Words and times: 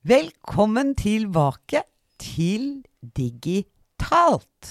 Velkommen 0.00 0.94
tilbake 0.96 1.82
til 2.16 2.78
Digitalt. 3.04 4.70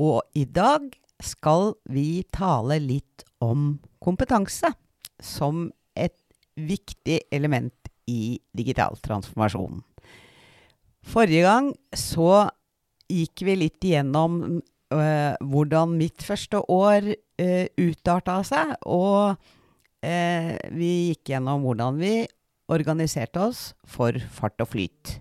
Og 0.00 0.22
i 0.32 0.46
dag 0.48 0.86
skal 1.20 1.74
vi 1.92 2.24
tale 2.32 2.78
litt 2.80 3.26
om 3.44 3.76
kompetanse 4.00 4.72
som 5.20 5.68
et 5.92 6.16
viktig 6.56 7.20
element 7.28 7.92
i 8.08 8.40
digital 8.56 8.96
transformasjon. 9.04 9.84
Forrige 11.04 11.44
gang 11.44 11.74
så 11.92 12.48
gikk 13.12 13.44
vi 13.44 13.60
litt 13.66 13.84
igjennom 13.84 14.42
øh, 14.48 15.32
hvordan 15.44 15.98
mitt 16.00 16.24
første 16.24 16.64
år 16.72 17.12
øh, 17.12 17.66
utarta 17.84 18.40
seg, 18.48 18.78
og 18.88 19.36
øh, 20.00 20.54
vi 20.72 20.94
gikk 21.12 21.34
gjennom 21.34 21.68
hvordan 21.68 22.00
vi 22.00 22.22
organiserte 22.72 23.42
oss 23.42 23.72
for 23.88 24.16
fart 24.32 24.60
og 24.64 24.72
flyt. 24.74 25.18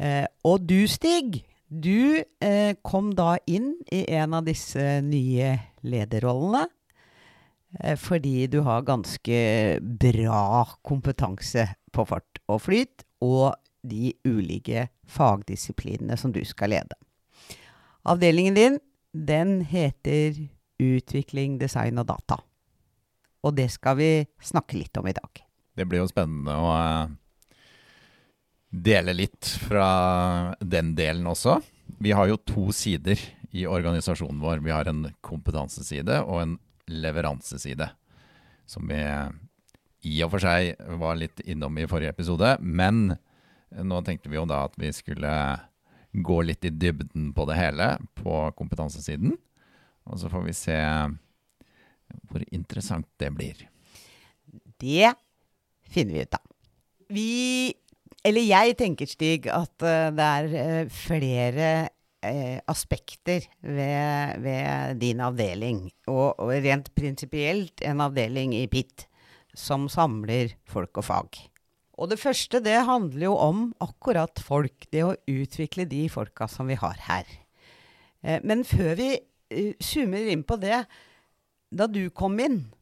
Eh, 0.00 0.26
og 0.46 0.64
du, 0.68 0.84
Stig, 0.88 1.42
du 1.68 2.20
eh, 2.40 2.74
kom 2.86 3.12
da 3.16 3.36
inn 3.50 3.74
i 3.92 4.04
en 4.16 4.36
av 4.38 4.46
disse 4.48 5.00
nye 5.04 5.54
lederrollene. 5.86 6.66
Eh, 7.78 7.96
fordi 8.00 8.46
du 8.50 8.60
har 8.66 8.86
ganske 8.86 9.40
bra 9.80 10.64
kompetanse 10.86 11.68
på 11.92 12.06
fart 12.08 12.40
og 12.50 12.64
flyt, 12.66 13.04
og 13.20 13.54
de 13.86 14.12
ulike 14.28 14.88
fagdisiplinene 15.08 16.16
som 16.20 16.32
du 16.34 16.42
skal 16.44 16.74
lede. 16.74 16.96
Avdelingen 18.08 18.56
din, 18.56 18.80
den 19.12 19.60
heter 19.68 20.48
Utvikling, 20.80 21.58
design 21.60 22.00
og 22.00 22.06
data. 22.08 22.38
Og 23.44 23.52
det 23.56 23.68
skal 23.72 23.98
vi 23.98 24.10
snakke 24.40 24.78
litt 24.80 24.96
om 24.96 25.08
i 25.10 25.16
dag. 25.16 25.42
Det 25.80 25.86
blir 25.88 26.02
jo 26.02 26.10
spennende 26.10 26.52
å 26.60 26.72
eh, 26.76 27.12
dele 28.68 29.14
litt 29.16 29.48
fra 29.64 29.86
den 30.60 30.92
delen 30.98 31.30
også. 31.30 31.56
Vi 32.04 32.12
har 32.12 32.28
jo 32.28 32.36
to 32.44 32.66
sider 32.76 33.16
i 33.56 33.64
organisasjonen 33.64 34.42
vår. 34.42 34.60
Vi 34.60 34.74
har 34.74 34.90
en 34.90 35.06
kompetanseside 35.24 36.20
og 36.26 36.42
en 36.42 36.58
leveranseside. 36.90 37.88
Som 38.68 38.92
vi 38.92 39.00
i 40.10 40.20
og 40.24 40.34
for 40.34 40.44
seg 40.44 40.76
var 41.00 41.16
litt 41.18 41.40
innom 41.48 41.80
i 41.80 41.88
forrige 41.88 42.12
episode. 42.12 42.52
Men 42.60 43.16
nå 43.72 44.02
tenkte 44.04 44.30
vi 44.30 44.36
jo 44.36 44.46
da 44.48 44.66
at 44.68 44.76
vi 44.80 44.92
skulle 44.94 45.32
gå 46.12 46.38
litt 46.44 46.68
i 46.68 46.74
dybden 46.74 47.32
på 47.32 47.48
det 47.48 47.56
hele 47.56 47.94
på 48.20 48.36
kompetansesiden. 48.58 49.32
Og 50.10 50.20
så 50.20 50.28
får 50.28 50.44
vi 50.44 50.56
se 50.60 50.78
hvor 52.28 52.44
interessant 52.52 53.08
det 53.22 53.32
blir. 53.32 53.66
Det 54.80 55.12
finner 55.90 56.16
vi 56.16 56.24
ut 56.24 56.38
av. 56.38 56.44
Vi, 57.10 57.30
eller 58.26 58.46
jeg 58.46 58.76
tenker, 58.78 59.10
Stig, 59.10 59.48
at 59.50 59.74
uh, 59.82 60.10
det 60.14 60.26
er 60.26 60.50
uh, 60.54 60.92
flere 60.94 61.70
uh, 62.22 62.58
aspekter 62.70 63.46
ved, 63.60 64.40
ved, 64.44 64.96
din 65.02 65.22
avdeling, 65.24 65.86
og, 66.06 66.38
og 66.38 66.54
rent 66.54 66.92
prinsipielt 66.94 67.82
en 67.86 68.04
avdeling 68.06 68.54
i 68.58 68.66
PIT, 68.70 69.06
som 69.56 69.88
samler 69.90 70.54
folk 70.70 71.02
og 71.02 71.08
fag. 71.08 71.40
Og 72.00 72.08
det 72.12 72.20
første, 72.22 72.62
det 72.64 72.78
handler 72.88 73.26
jo 73.26 73.34
om 73.36 73.64
akkurat 73.84 74.40
folk. 74.40 74.86
Det 74.88 75.02
å 75.04 75.16
utvikle 75.28 75.84
de 75.90 76.06
folka 76.08 76.46
som 76.48 76.70
vi 76.70 76.78
har 76.80 76.96
her. 77.10 77.26
men 78.40 78.64
før 78.64 78.94
vi 78.96 79.10
zoomer 79.84 80.30
inn 80.32 80.46
på 80.48 80.56
det, 80.62 80.78
da 81.68 81.86
du 81.90 82.06
kom 82.08 82.38
inn, 82.40 82.62
Eh, 82.62 82.79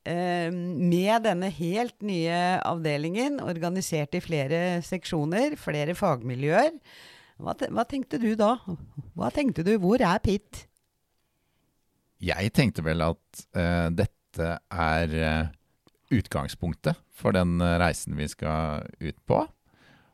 med 0.00 1.26
denne 1.26 1.50
helt 1.52 1.98
nye 2.00 2.36
avdelingen, 2.64 3.36
organisert 3.44 4.16
i 4.16 4.22
flere 4.24 4.60
seksjoner, 4.86 5.58
flere 5.60 5.92
fagmiljøer. 5.98 6.72
Hva, 7.40 7.54
hva, 7.72 7.84
tenkte 7.88 8.20
du 8.20 8.34
da? 8.38 8.54
Hva 9.16 9.30
tenkte 9.34 9.64
du? 9.66 9.74
Hvor 9.80 10.00
er 10.04 10.20
Pitt? 10.24 10.66
Jeg 12.20 12.52
tenkte 12.56 12.84
vel 12.84 13.00
at 13.04 13.44
uh, 13.56 13.88
dette 13.96 14.50
er 14.68 15.14
uh, 15.16 15.48
utgangspunktet 16.12 17.00
for 17.16 17.36
den 17.36 17.60
reisen 17.80 18.16
vi 18.18 18.28
skal 18.28 18.84
ut 19.00 19.18
på. 19.28 19.40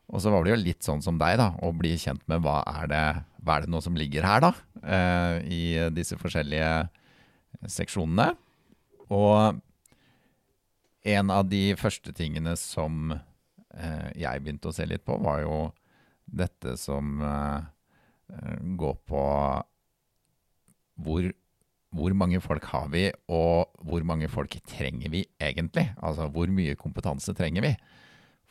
Og 0.07 0.23
så 0.23 0.31
var 0.31 0.45
det 0.45 0.53
jo 0.53 0.59
litt 0.61 0.87
sånn 0.87 1.03
som 1.03 1.19
deg, 1.19 1.35
da, 1.39 1.51
å 1.63 1.73
bli 1.75 1.97
kjent 1.99 2.23
med 2.31 2.43
hva 2.45 2.61
er 2.79 2.91
det, 2.91 3.05
hva 3.43 3.57
er 3.57 3.65
det 3.65 3.71
nå 3.73 3.81
som 3.83 3.97
ligger 3.99 4.23
her, 4.23 4.43
da, 4.45 4.51
i 5.43 5.89
disse 5.91 6.15
forskjellige 6.19 7.67
seksjonene. 7.67 8.29
Og 9.11 9.59
en 11.07 11.31
av 11.31 11.47
de 11.47 11.71
første 11.79 12.11
tingene 12.15 12.53
som 12.59 13.13
eh, 13.15 14.09
jeg 14.19 14.43
begynte 14.43 14.71
å 14.71 14.75
se 14.75 14.87
litt 14.87 15.05
på, 15.07 15.17
var 15.23 15.43
jo 15.45 15.57
dette 16.27 16.75
som 16.79 17.21
eh, 17.23 17.67
eh, 18.33 18.57
går 18.79 18.97
på 19.07 19.23
hvor, 20.97 21.29
hvor, 21.95 22.17
mange 22.17 22.41
folk 22.43 22.67
har 22.73 22.89
vi, 22.91 23.05
og 23.31 23.71
hvor 23.87 24.03
mange 24.07 24.27
folk 24.31 24.57
trenger 24.67 25.13
vi 25.13 25.23
egentlig? 25.39 25.87
Altså 26.01 26.27
hvor 26.33 26.51
mye 26.51 26.75
kompetanse 26.79 27.35
trenger 27.37 27.63
vi? 27.63 27.73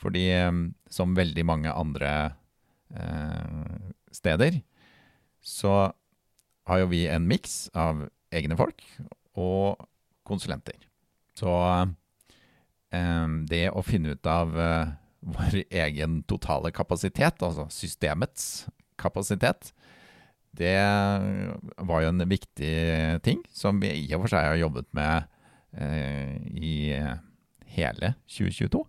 Fordi 0.00 0.24
eh, 0.32 0.62
som 0.92 1.16
veldig 1.18 1.44
mange 1.48 1.74
andre 1.74 2.14
eh, 2.94 3.92
steder, 4.14 4.62
så 5.44 5.76
har 6.66 6.82
jo 6.82 6.88
vi 6.90 7.04
en 7.12 7.28
miks 7.28 7.66
av 7.76 8.06
egne 8.34 8.56
folk 8.58 8.82
og 9.38 9.84
konsulenter. 10.26 10.80
Så 11.36 11.52
det 13.50 13.66
å 13.70 13.82
finne 13.82 14.14
ut 14.14 14.28
av 14.30 14.54
eh, 14.60 14.94
vår 15.26 15.58
egen 15.70 16.20
totale 16.28 16.70
kapasitet, 16.70 17.42
altså 17.42 17.66
systemets 17.72 18.66
kapasitet, 19.00 19.72
det 20.56 20.78
var 21.84 22.02
jo 22.02 22.12
en 22.12 22.28
viktig 22.28 22.76
ting 23.26 23.42
som 23.52 23.80
vi 23.82 23.90
i 23.92 24.06
og 24.16 24.24
for 24.24 24.32
seg 24.32 24.46
har 24.52 24.60
jobbet 24.62 24.88
med 24.96 25.26
eh, 25.76 26.36
i 26.56 26.76
hele 27.76 28.14
2022. 28.32 28.80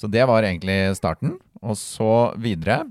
så 0.00 0.08
det 0.08 0.24
var 0.24 0.46
egentlig 0.46 0.96
starten. 0.96 1.34
Og 1.60 1.76
så 1.76 2.32
videre 2.40 2.86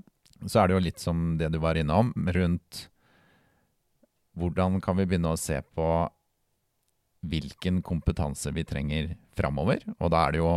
så 0.45 0.61
er 0.61 0.69
det 0.69 0.75
jo 0.75 0.85
litt 0.85 1.01
som 1.01 1.35
det 1.39 1.49
du 1.53 1.57
var 1.61 1.79
innom, 1.79 2.13
rundt 2.33 2.87
hvordan 4.37 4.79
kan 4.83 4.97
vi 4.99 5.07
begynne 5.09 5.33
å 5.33 5.39
se 5.39 5.59
på 5.75 5.87
hvilken 7.21 7.81
kompetanse 7.85 8.51
vi 8.55 8.63
trenger 8.67 9.15
framover. 9.37 9.83
Og 9.99 10.11
da 10.13 10.25
er 10.25 10.35
det 10.35 10.43
jo 10.43 10.53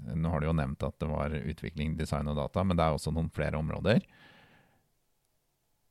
Nå 0.00 0.30
har 0.32 0.40
du 0.40 0.46
jo 0.46 0.54
nevnt 0.56 0.80
at 0.80 0.94
det 0.96 1.06
var 1.10 1.34
utvikling, 1.36 1.90
design 1.98 2.30
og 2.32 2.38
data, 2.38 2.62
men 2.64 2.78
det 2.78 2.86
er 2.86 2.94
også 2.96 3.10
noen 3.12 3.26
flere 3.36 3.58
områder. 3.58 3.98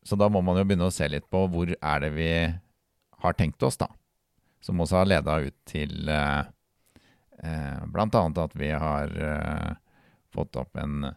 Så 0.02 0.18
da 0.18 0.26
må 0.34 0.42
man 0.42 0.58
jo 0.58 0.64
begynne 0.66 0.88
å 0.90 0.94
se 0.94 1.06
litt 1.06 1.28
på 1.30 1.44
hvor 1.54 1.70
er 1.70 2.02
det 2.02 2.10
vi 2.16 2.32
har 3.22 3.38
tenkt 3.38 3.62
oss, 3.62 3.78
da. 3.78 3.86
Som 4.66 4.82
også 4.82 5.04
har 5.04 5.12
leda 5.12 5.36
ut 5.46 5.56
til 5.70 6.10
eh, 6.10 6.42
eh, 7.38 7.86
bl.a. 7.86 8.24
at 8.26 8.58
vi 8.58 8.72
har 8.74 9.14
eh, 9.14 9.78
fått 10.34 10.58
opp 10.58 10.82
en 10.82 11.12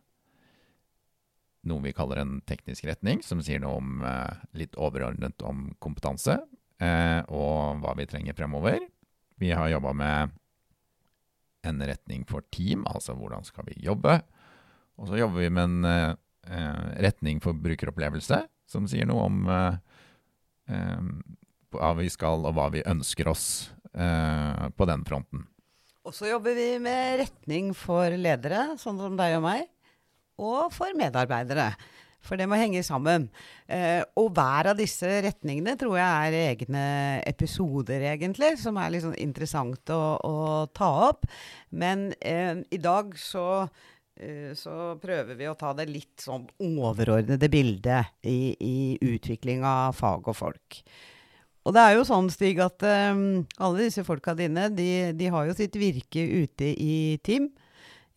noe 1.63 1.83
vi 1.85 1.95
kaller 1.95 2.23
en 2.23 2.41
teknisk 2.47 2.87
retning, 2.89 3.23
som 3.23 3.43
sier 3.43 3.63
noe 3.63 3.79
om 3.79 4.03
eh, 4.07 4.43
litt 4.59 4.77
overordnet 4.77 5.45
om 5.47 5.69
kompetanse 5.83 6.41
eh, 6.83 7.21
og 7.31 7.83
hva 7.83 7.95
vi 7.99 8.09
trenger 8.11 8.37
fremover. 8.39 8.83
Vi 9.43 9.51
har 9.51 9.73
jobba 9.73 9.91
med 9.93 10.31
en 11.67 11.83
retning 11.83 12.23
for 12.29 12.45
team, 12.55 12.85
altså 12.87 13.15
hvordan 13.19 13.43
skal 13.43 13.67
vi 13.67 13.81
jobbe. 13.83 14.21
Og 15.03 15.09
så 15.11 15.19
jobber 15.19 15.43
vi 15.43 15.51
med 15.51 15.65
en 15.65 15.87
eh, 15.89 16.93
retning 17.03 17.41
for 17.43 17.59
brukeropplevelse, 17.59 18.39
som 18.71 18.87
sier 18.91 19.09
noe 19.11 19.25
om 19.27 19.41
eh, 19.51 19.81
eh, 20.71 21.09
hva 21.75 21.91
vi 21.99 22.07
skal 22.13 22.47
og 22.47 22.55
hva 22.55 22.69
vi 22.75 22.85
ønsker 22.87 23.33
oss 23.33 23.47
eh, 23.95 24.69
på 24.77 24.89
den 24.91 25.03
fronten. 25.09 25.49
Og 26.07 26.15
så 26.15 26.31
jobber 26.31 26.55
vi 26.59 26.69
med 26.83 27.25
retning 27.25 27.75
for 27.79 28.15
ledere, 28.15 28.77
sånn 28.79 29.01
som 29.03 29.19
deg 29.19 29.41
og 29.41 29.47
meg, 29.47 29.67
og 30.39 30.71
for 30.75 30.95
medarbeidere. 30.99 31.73
For 32.23 32.39
det 32.39 32.47
må 32.51 32.59
henge 32.59 32.85
sammen. 32.87 33.27
Eh, 33.67 34.01
og 34.19 34.31
hver 34.37 34.71
av 34.73 34.79
disse 34.79 35.09
retningene 35.25 35.75
tror 35.81 35.97
jeg 35.99 36.29
er 36.29 36.37
egne 36.53 36.85
episoder, 37.29 38.05
egentlig, 38.13 38.55
som 38.63 38.79
er 38.79 38.93
litt 38.95 39.05
sånn 39.05 39.19
interessant 39.21 39.91
å, 39.95 40.03
å 40.23 40.37
ta 40.75 40.91
opp. 41.09 41.27
Men 41.75 42.11
eh, 42.21 42.63
i 42.71 42.81
dag 42.83 43.17
så, 43.19 43.47
eh, 44.17 44.53
så 44.59 44.95
prøver 45.03 45.39
vi 45.39 45.51
å 45.51 45.57
ta 45.59 45.75
det 45.79 45.89
litt 45.91 46.23
sånn 46.23 46.47
overordnede 46.63 47.51
bildet 47.53 48.15
i, 48.23 48.55
i 48.55 48.77
utvikling 49.15 49.67
av 49.67 49.99
fag 49.99 50.31
og 50.31 50.39
folk. 50.39 50.83
Og 51.63 51.75
det 51.75 51.83
er 51.83 51.95
jo 51.95 52.07
sånn, 52.07 52.31
Stig, 52.33 52.59
at 52.63 52.83
um, 52.83 53.45
alle 53.63 53.85
disse 53.85 54.03
folka 54.07 54.35
dine, 54.35 54.67
de, 54.75 54.89
de, 55.15 55.29
har 55.31 55.47
jo 55.47 55.55
sitt 55.55 55.77
virke 55.79 56.23
ute 56.43 56.73
i 56.75 56.95
team 57.23 57.53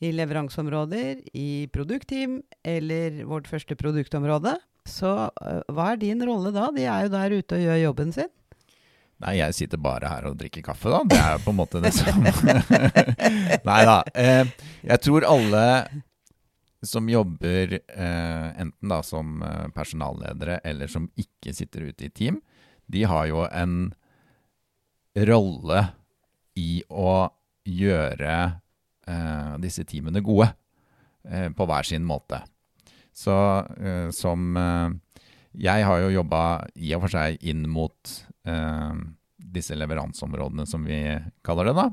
i 0.03 0.11
leveranseområder, 0.11 1.21
i 1.33 1.67
produktteam 1.73 2.41
eller 2.63 3.21
vårt 3.29 3.47
første 3.47 3.77
produktområde. 3.79 4.57
Så 4.85 5.11
uh, 5.29 5.61
hva 5.73 5.91
er 5.93 6.01
din 6.01 6.23
rolle 6.27 6.51
da? 6.55 6.69
De 6.75 6.83
er 6.85 7.05
jo 7.05 7.13
der 7.13 7.37
ute 7.37 7.57
og 7.57 7.63
gjør 7.63 7.79
jobben 7.83 8.11
sin. 8.15 8.31
Nei, 9.23 9.37
jeg 9.39 9.55
sitter 9.55 9.79
bare 9.79 10.09
her 10.11 10.27
og 10.27 10.35
drikker 10.37 10.65
kaffe, 10.65 10.91
da. 10.91 10.99
Det 11.07 11.19
er 11.21 11.37
jo 11.37 11.43
på 11.45 11.53
en 11.53 11.59
måte 11.61 11.79
det 11.83 11.93
samme. 11.95 12.33
Nei 13.69 13.79
da. 13.87 14.01
Eh, 14.11 14.51
jeg 14.83 15.01
tror 15.05 15.27
alle 15.29 15.63
som 16.85 17.07
jobber 17.09 17.77
eh, 17.79 18.47
enten 18.61 18.91
da 18.91 18.99
som 19.03 19.39
eh, 19.41 19.67
personalledere 19.73 20.59
eller 20.67 20.91
som 20.91 21.07
ikke 21.15 21.53
sitter 21.55 21.87
ute 21.89 22.09
i 22.09 22.11
team, 22.11 22.41
de 22.85 23.05
har 23.07 23.29
jo 23.31 23.45
en 23.47 23.93
rolle 25.15 25.87
i 26.59 26.83
å 26.89 27.15
gjøre 27.65 28.35
eh, 28.43 28.61
disse 29.61 29.83
teamene 29.85 30.21
gode 30.25 30.47
eh, 31.29 31.49
på 31.53 31.67
hver 31.69 31.87
sin 31.87 32.05
måte. 32.05 32.41
Så 33.15 33.35
eh, 33.79 34.09
som 34.11 34.57
eh, 34.57 34.89
Jeg 35.55 35.85
har 35.87 36.01
jo 36.03 36.15
jobba 36.17 36.41
i 36.75 36.91
og 36.97 37.05
for 37.05 37.15
seg 37.15 37.39
inn 37.47 37.63
mot 37.71 38.15
eh, 38.43 38.97
disse 39.37 39.77
leveranseområdene, 39.77 40.65
som 40.67 40.83
vi 40.83 40.99
kaller 41.45 41.69
det, 41.69 41.75
da. 41.77 41.87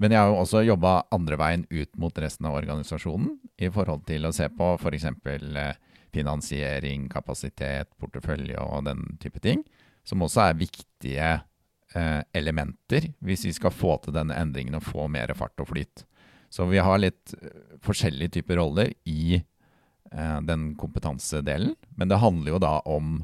Men 0.00 0.14
jeg 0.14 0.22
har 0.22 0.30
jo 0.30 0.40
også 0.40 0.62
jobba 0.64 0.92
andre 1.12 1.36
veien 1.36 1.66
ut 1.68 1.98
mot 2.00 2.18
resten 2.24 2.46
av 2.48 2.56
organisasjonen 2.56 3.34
i 3.60 3.68
forhold 3.68 4.06
til 4.08 4.24
å 4.24 4.32
se 4.32 4.48
på 4.48 4.74
f.eks. 4.78 5.08
Eh, 5.28 5.72
finansiering, 6.12 7.06
kapasitet, 7.12 7.92
portefølje 8.00 8.60
og 8.60 8.84
den 8.84 9.04
type 9.20 9.40
ting, 9.44 9.62
som 10.04 10.24
også 10.24 10.42
er 10.44 10.58
viktige 10.60 11.28
Eh, 11.32 11.51
elementer 11.92 13.10
hvis 13.20 13.42
vi 13.44 13.52
skal 13.52 13.74
få 13.74 13.98
til 14.00 14.14
denne 14.16 14.36
endringen 14.38 14.78
og 14.78 14.86
få 14.86 15.04
mer 15.12 15.34
fart 15.36 15.60
og 15.60 15.68
flyt. 15.74 16.04
Så 16.52 16.66
vi 16.68 16.82
har 16.84 17.00
litt 17.00 17.32
eh, 17.40 17.76
forskjellige 17.80 18.36
typer 18.36 18.58
roller 18.60 18.90
i 19.08 19.38
eh, 19.38 20.40
den 20.44 20.74
kompetansedelen. 20.76 21.72
Men 21.96 22.10
det 22.10 22.20
handler 22.20 22.52
jo 22.52 22.60
da 22.60 22.74
om 22.92 23.14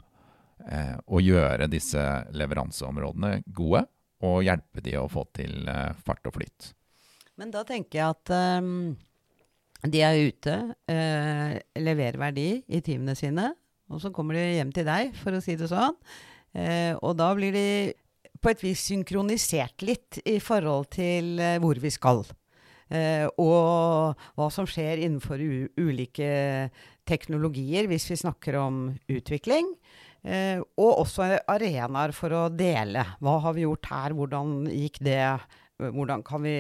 eh, 0.65 0.95
å 1.05 1.21
gjøre 1.21 1.69
disse 1.69 2.05
leveranseområdene 2.33 3.43
gode, 3.53 3.85
og 4.25 4.41
hjelpe 4.47 4.83
de 4.83 4.97
å 4.99 5.05
få 5.13 5.27
til 5.37 5.69
eh, 5.69 5.93
fart 6.07 6.25
og 6.31 6.39
flyt. 6.39 6.73
Men 7.39 7.53
da 7.53 7.67
tenker 7.69 8.01
jeg 8.01 8.17
at 8.17 8.33
um, 8.65 8.97
de 9.85 10.01
er 10.03 10.25
ute, 10.33 10.57
uh, 10.91 11.53
leverer 11.79 12.19
verdi 12.19 12.49
i 12.67 12.81
teamene 12.83 13.15
sine, 13.15 13.53
og 13.93 14.01
så 14.03 14.11
kommer 14.11 14.35
de 14.35 14.57
hjem 14.57 14.73
til 14.75 14.89
deg, 14.89 15.13
for 15.21 15.37
å 15.37 15.45
si 15.45 15.55
det 15.61 15.69
sånn. 15.71 15.95
Og 17.05 17.13
da 17.15 17.29
blir 17.37 17.53
de 17.55 17.69
på 18.43 18.53
et 18.53 18.65
vis 18.65 18.83
synkronisert 18.91 19.85
litt 19.87 20.21
i 20.29 20.39
forhold 20.43 20.91
til 20.97 21.39
uh, 21.41 21.57
hvor 21.63 21.81
vi 21.83 21.93
skal. 21.95 22.25
Uh, 22.89 23.27
og 23.37 24.29
hva 24.39 24.49
som 24.53 24.69
skjer 24.69 25.03
innenfor 25.05 25.43
ulike 25.79 26.31
teknologier, 27.09 27.89
hvis 27.91 28.09
vi 28.13 28.21
snakker 28.23 28.59
om 28.61 28.87
utvikling. 29.11 29.75
Uh, 30.25 30.63
og 30.81 31.05
også 31.05 31.35
arenaer 31.49 32.15
for 32.17 32.35
å 32.35 32.47
dele. 32.53 33.05
Hva 33.23 33.39
har 33.45 33.57
vi 33.57 33.67
gjort 33.67 33.91
her? 33.93 34.17
Hvordan 34.19 34.57
gikk 34.73 35.03
det? 35.07 35.23
Hvordan 35.79 36.25
kan 36.27 36.43
vi 36.43 36.57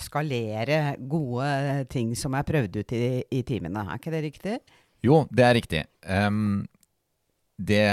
skalere 0.00 0.96
gode 0.98 1.84
ting 1.92 2.16
som 2.18 2.34
er 2.34 2.46
prøvd 2.48 2.80
ut 2.80 2.94
i, 2.96 3.04
i 3.30 3.44
timene? 3.46 3.86
Er 3.86 4.00
ikke 4.00 4.14
det 4.14 4.24
riktig? 4.24 4.58
Jo, 5.04 5.22
det 5.30 5.44
er 5.44 5.54
riktig. 5.54 5.84
Um, 6.08 6.64
det, 7.54 7.84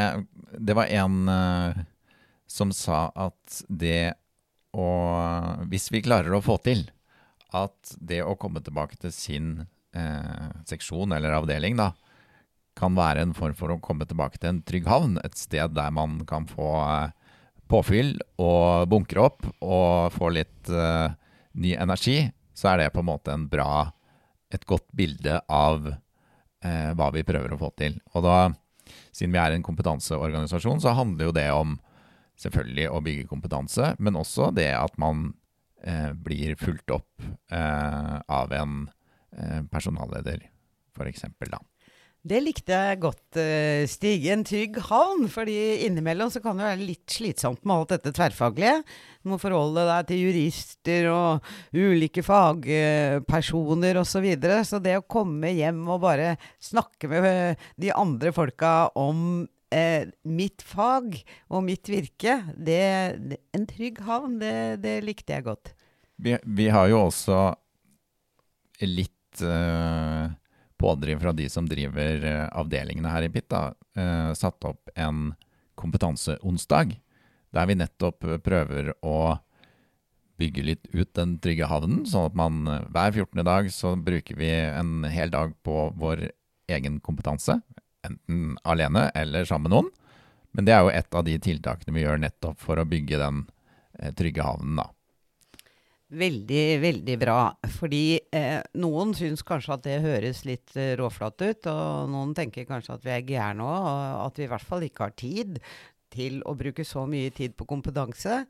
det, 0.57 0.73
var 0.73 0.89
en 0.89 1.29
uh 1.29 1.81
som 2.51 2.73
sa 2.75 3.07
at 3.15 3.61
det 3.67 4.17
å 4.71 4.87
Hvis 5.67 5.89
vi 5.91 5.99
klarer 5.99 6.31
å 6.31 6.43
få 6.43 6.55
til 6.63 6.85
at 7.51 7.89
det 7.99 8.21
å 8.23 8.37
komme 8.39 8.61
tilbake 8.63 8.95
til 9.01 9.11
sin 9.11 9.47
eh, 9.91 10.51
seksjon 10.63 11.11
eller 11.11 11.35
avdeling, 11.35 11.75
da, 11.75 11.89
kan 12.79 12.95
være 12.95 13.25
en 13.25 13.33
form 13.35 13.55
for 13.57 13.73
å 13.73 13.81
komme 13.83 14.07
tilbake 14.07 14.39
til 14.39 14.53
en 14.53 14.61
trygg 14.63 14.87
havn. 14.87 15.17
Et 15.25 15.35
sted 15.35 15.75
der 15.75 15.91
man 15.91 16.21
kan 16.29 16.47
få 16.47 16.69
eh, 16.85 17.11
påfyll 17.71 18.15
og 18.41 18.87
bunkre 18.91 19.27
opp 19.27 19.47
og 19.59 20.15
få 20.15 20.31
litt 20.35 20.71
eh, 20.71 21.11
ny 21.59 21.75
energi, 21.75 22.23
så 22.55 22.71
er 22.71 22.81
det 22.81 22.93
på 22.95 23.03
en 23.03 23.11
måte 23.11 23.35
en 23.35 23.47
bra, 23.51 23.89
et 24.51 24.65
godt 24.67 24.87
bilde 24.95 25.39
av 25.51 25.91
eh, 25.91 26.91
hva 26.95 27.11
vi 27.15 27.27
prøver 27.27 27.53
å 27.53 27.59
få 27.59 27.71
til. 27.79 27.99
Og 28.15 28.25
da, 28.25 28.39
siden 29.11 29.35
vi 29.35 29.43
er 29.43 29.55
en 29.55 29.65
kompetanseorganisasjon, 29.67 30.83
så 30.83 30.95
handler 30.95 31.29
jo 31.29 31.35
det 31.35 31.49
om 31.55 31.79
selvfølgelig 32.41 32.87
å 32.91 33.01
bygge 33.05 33.29
kompetanse, 33.29 33.93
men 33.99 34.19
også 34.19 34.51
det 34.55 34.71
at 34.77 34.97
man 35.01 35.31
eh, 35.83 36.11
blir 36.13 36.57
fulgt 36.59 36.93
opp 36.93 37.25
eh, 37.53 38.15
av 38.21 38.55
en 38.57 38.85
eh, 39.37 39.61
personalleder, 39.71 40.47
f.eks. 40.95 41.27
da. 41.47 41.61
Det 42.21 42.37
likte 42.37 42.75
jeg 42.77 42.99
godt, 43.01 43.37
eh, 43.41 43.87
Stig. 43.89 44.27
En 44.29 44.43
trygg 44.45 44.77
havn. 44.91 45.27
fordi 45.27 45.87
innimellom 45.87 46.29
så 46.29 46.39
kan 46.39 46.57
det 46.57 46.67
være 46.67 46.85
litt 46.85 47.09
slitsomt 47.09 47.65
med 47.65 47.75
alt 47.75 47.89
dette 47.95 48.13
tverrfaglige. 48.13 48.83
Du 49.23 49.31
må 49.33 49.39
forholde 49.41 49.87
deg 49.87 50.05
til 50.07 50.21
jurister 50.27 51.09
og 51.09 51.41
ulike 51.73 52.21
fagpersoner 52.21 53.97
osv. 53.97 54.11
Så, 54.11 54.21
videre. 54.21 54.61
så 54.63 54.77
det 54.77 54.99
å 54.99 55.07
komme 55.07 55.49
hjem 55.49 55.81
og 55.89 56.03
bare 56.03 56.35
snakke 56.61 57.09
med 57.09 57.57
de 57.81 57.89
andre 57.89 58.31
folka 58.31 58.91
om 58.93 59.47
eh, 59.71 60.11
mitt 60.27 60.63
fag 60.65 61.17
og 61.49 61.63
mitt 61.65 61.89
virke, 61.91 62.41
det, 62.55 62.83
det 63.31 63.39
En 63.55 63.65
trygg 63.69 64.01
havn, 64.05 64.37
det, 64.41 64.81
det, 64.83 64.99
likte 65.05 65.37
jeg 65.37 65.47
godt. 65.47 65.73
Vi, 66.21 66.35
vi, 66.43 66.67
har 66.69 66.89
jo 66.91 67.05
også 67.07 67.39
litt 68.85 69.41
eh, 69.45 70.33
pådriv 70.81 71.21
fra 71.21 71.33
de 71.37 71.47
som 71.49 71.67
driver 71.69 72.25
eh, 72.25 72.47
avdelingene 72.57 73.13
her 73.13 73.27
i 73.27 73.31
BIT, 73.33 73.49
da, 73.51 73.71
eh, 73.97 74.31
satt 74.37 74.67
opp 74.67 74.91
en 74.95 75.31
kompetanseonsdag, 75.79 76.97
der 77.51 77.67
vi 77.67 77.77
nettopp 77.79 78.27
prøver 78.45 78.93
å 79.01 79.39
bygge 80.41 80.65
litt 80.65 80.87
ut 80.93 81.09
den 81.17 81.35
trygge 81.41 81.67
havnen, 81.69 82.05
sånn 82.09 82.29
at 82.31 82.37
man 82.37 82.61
eh, 82.67 82.85
hver 82.93 83.13
14. 83.13 83.43
dag 83.47 83.69
så 83.73 83.95
bruker 83.97 84.39
vi 84.39 84.51
en 84.51 85.05
hel 85.09 85.33
dag 85.33 85.53
på 85.65 85.89
vår 85.99 86.29
egen 86.71 86.99
kompetanse 87.03 87.59
enten 88.07 88.55
alene 88.63 89.09
eller 89.15 89.45
sammen 89.47 89.69
med 89.69 89.75
noen. 89.77 89.91
Men 90.51 90.67
det 90.67 90.73
er 90.75 90.81
jo 90.83 90.95
et 90.95 91.15
av 91.15 91.27
de 91.27 91.37
tiltakene 91.39 91.95
vi 91.95 92.03
gjør 92.03 92.19
nettopp 92.23 92.59
for 92.59 92.81
å 92.81 92.87
bygge 92.87 93.21
den 93.21 93.45
eh, 93.99 94.11
trygge 94.17 94.43
havnen, 94.43 94.81
da. 94.81 94.89
Veldig, 96.11 96.65
veldig 96.83 97.15
bra. 97.21 97.37
Fordi 97.71 98.19
eh, 98.35 98.59
noen 98.83 99.13
syns 99.15 99.45
kanskje 99.47 99.77
at 99.77 99.85
det 99.85 100.01
høres 100.03 100.43
litt 100.43 100.75
eh, 100.75 100.97
råflatt 100.99 101.39
ut, 101.39 101.69
og 101.71 102.11
noen 102.11 102.35
tenker 102.35 102.67
kanskje 102.67 102.97
at 102.97 103.07
vi 103.07 103.13
er 103.15 103.23
gærne 103.29 103.63
òg, 103.63 103.87
og 103.87 104.25
at 104.25 104.41
vi 104.41 104.47
i 104.47 104.51
hvert 104.51 104.67
fall 104.73 104.83
ikke 104.87 105.07
har 105.07 105.15
tid 105.15 105.61
til 106.11 106.41
å 106.43 106.57
bruke 106.59 106.83
så 106.83 107.05
mye 107.07 107.31
tid 107.31 107.55
på 107.55 107.67
kompetanse. 107.69 108.41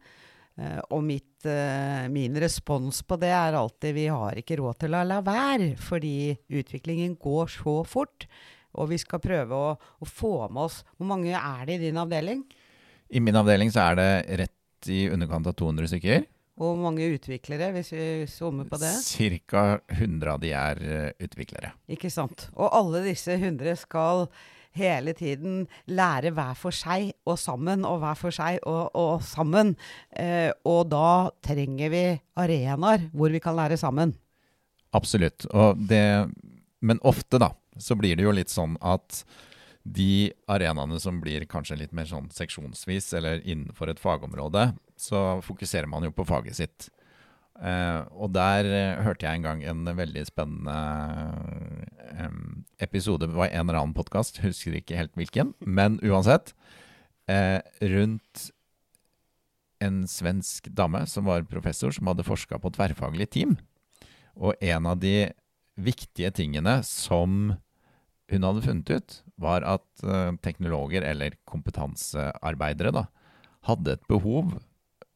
Eh, 0.57 0.79
og 0.89 1.03
mitt, 1.05 1.45
eh, 1.45 2.07
min 2.09 2.35
respons 2.41 3.03
på 3.05 3.19
det 3.21 3.29
er 3.29 3.59
alltid 3.59 3.95
vi 3.95 4.07
har 4.11 4.41
ikke 4.41 4.57
råd 4.59 4.81
til 4.81 4.97
å 4.97 5.03
la 5.05 5.21
være, 5.21 5.75
fordi 5.77 6.33
utviklingen 6.49 7.13
går 7.21 7.53
så 7.61 7.77
fort. 7.85 8.25
Og 8.77 8.91
vi 8.91 8.99
skal 9.01 9.21
prøve 9.23 9.57
å, 9.57 9.71
å, 9.75 10.07
få 10.07 10.47
med 10.47 10.63
oss 10.69 10.81
Hvor 10.95 11.09
mange 11.09 11.33
er 11.35 11.65
det 11.67 11.79
i 11.79 11.85
din 11.87 11.99
avdeling? 11.99 12.43
I 13.11 13.19
min 13.23 13.35
avdeling 13.35 13.71
så 13.73 13.89
er 13.89 13.99
det 13.99 14.11
rett 14.45 14.91
i 14.91 15.03
underkant 15.11 15.49
av 15.49 15.57
200 15.59 15.91
stykker. 15.91 16.23
Og 16.61 16.75
hvor 16.75 16.79
mange 16.83 17.09
utviklere, 17.15 17.71
hvis 17.75 17.91
vi 17.93 18.05
zoomer 18.29 18.67
på 18.69 18.79
det? 18.81 18.91
Ca. 19.49 19.65
100 19.91 20.31
av 20.31 20.41
de 20.43 20.51
er 20.55 20.81
eh, 20.85 21.25
utviklere. 21.25 21.73
Ikke 21.91 22.11
sant. 22.13 22.47
Og 22.53 22.69
alle 22.69 23.03
disse 23.07 23.35
100 23.35 23.79
skal 23.81 24.27
hele 24.77 25.13
tiden 25.17 25.65
lære 25.91 26.31
hver 26.35 26.55
for 26.59 26.75
seg 26.75 27.11
og 27.27 27.39
sammen, 27.39 27.85
og 27.87 27.99
hver 28.03 28.19
for 28.19 28.35
seg 28.35 28.59
og, 28.67 28.91
og 28.95 29.23
sammen. 29.25 29.73
Eh, 30.11 30.51
og 30.67 30.85
da 30.91 31.31
trenger 31.43 31.91
vi 31.93 32.03
arenaer 32.39 33.09
hvor 33.11 33.33
vi 33.33 33.41
kan 33.43 33.57
lære 33.57 33.79
sammen. 33.79 34.13
Absolutt. 34.95 35.47
Det, 35.87 36.03
men 36.83 36.99
ofte, 37.07 37.39
da, 37.39 37.53
så 37.77 37.95
blir 37.95 38.17
det 38.17 38.25
jo 38.25 38.35
litt 38.35 38.51
sånn 38.51 38.77
at 38.81 39.23
de 39.83 40.31
arenaene 40.51 40.99
som 41.01 41.19
blir 41.23 41.47
kanskje 41.49 41.79
litt 41.79 41.93
mer 41.95 42.05
sånn 42.09 42.29
seksjonsvis, 42.33 43.11
eller 43.17 43.41
innenfor 43.41 43.89
et 43.89 44.01
fagområde, 44.01 44.71
så 44.99 45.41
fokuserer 45.45 45.89
man 45.89 46.05
jo 46.05 46.13
på 46.13 46.25
faget 46.29 46.59
sitt. 46.59 46.89
Eh, 47.61 48.01
og 48.17 48.31
der 48.33 48.65
eh, 48.65 49.01
hørte 49.05 49.27
jeg 49.27 49.37
en 49.37 49.45
gang 49.45 49.59
en 49.69 49.89
veldig 49.97 50.23
spennende 50.25 50.77
em, 52.17 52.63
episode 52.81 53.27
var 53.29 53.51
en 53.51 53.67
eller 53.67 53.81
annen 53.81 53.97
podkast, 53.97 54.41
husker 54.45 54.77
ikke 54.77 54.97
helt 54.97 55.13
hvilken, 55.17 55.53
men 55.59 55.99
uansett. 56.05 56.55
Eh, 57.29 57.59
rundt 57.81 58.49
en 59.81 60.03
svensk 60.09 60.69
dame 60.77 61.03
som 61.09 61.25
var 61.25 61.45
professor, 61.49 61.93
som 61.93 62.09
hadde 62.09 62.25
forska 62.25 62.59
på 62.61 62.73
tverrfaglig 62.75 63.29
team. 63.33 63.55
Og 64.37 64.53
en 64.61 64.87
av 64.89 64.99
de 65.01 65.31
viktige 65.79 66.31
tingene 66.35 66.79
som 66.87 67.55
hun 68.31 68.47
hadde 68.47 68.63
funnet 68.63 68.91
ut, 68.95 69.15
var 69.41 69.65
at 69.67 70.03
eh, 70.05 70.31
teknologer, 70.43 71.03
eller 71.03 71.35
kompetansearbeidere, 71.49 72.93
da, 72.95 73.05
hadde 73.67 73.97
et 73.97 74.05
behov 74.09 74.55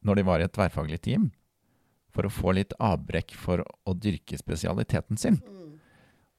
når 0.05 0.19
de 0.19 0.25
var 0.27 0.41
i 0.41 0.45
et 0.45 0.53
tverrfaglig 0.53 0.99
team, 1.05 1.29
for 2.13 2.27
å 2.27 2.31
få 2.31 2.53
litt 2.55 2.75
avbrekk 2.79 3.33
for 3.39 3.63
å 3.63 3.95
dyrke 3.97 4.37
spesialiteten 4.39 5.19
sin. 5.19 5.39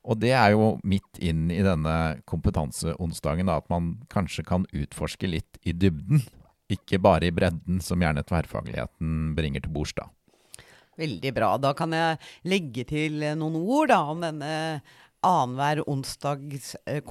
Og 0.06 0.20
det 0.22 0.30
er 0.38 0.52
jo 0.54 0.76
midt 0.86 1.18
inn 1.18 1.48
i 1.50 1.62
denne 1.66 2.22
kompetanseonsdagen, 2.30 3.50
at 3.50 3.66
man 3.72 3.96
kanskje 4.12 4.44
kan 4.46 4.68
utforske 4.70 5.26
litt 5.26 5.58
i 5.66 5.74
dybden. 5.74 6.22
Ikke 6.70 7.00
bare 7.02 7.28
i 7.28 7.34
bredden, 7.34 7.80
som 7.82 8.02
gjerne 8.02 8.22
tverrfagligheten 8.26 9.34
bringer 9.38 9.64
til 9.64 9.74
bords, 9.74 9.96
da. 9.98 10.06
Veldig 10.96 11.32
bra. 11.36 11.54
Da 11.60 11.74
kan 11.76 11.92
jeg 11.92 12.20
legge 12.48 12.86
til 12.88 13.22
eh, 13.22 13.36
noen 13.38 13.58
ord 13.60 13.92
da, 13.92 14.00
om 14.12 14.24
denne 14.24 14.52
annenhver 15.26 15.82
onsdags 15.90 16.74
eh. 16.86 17.02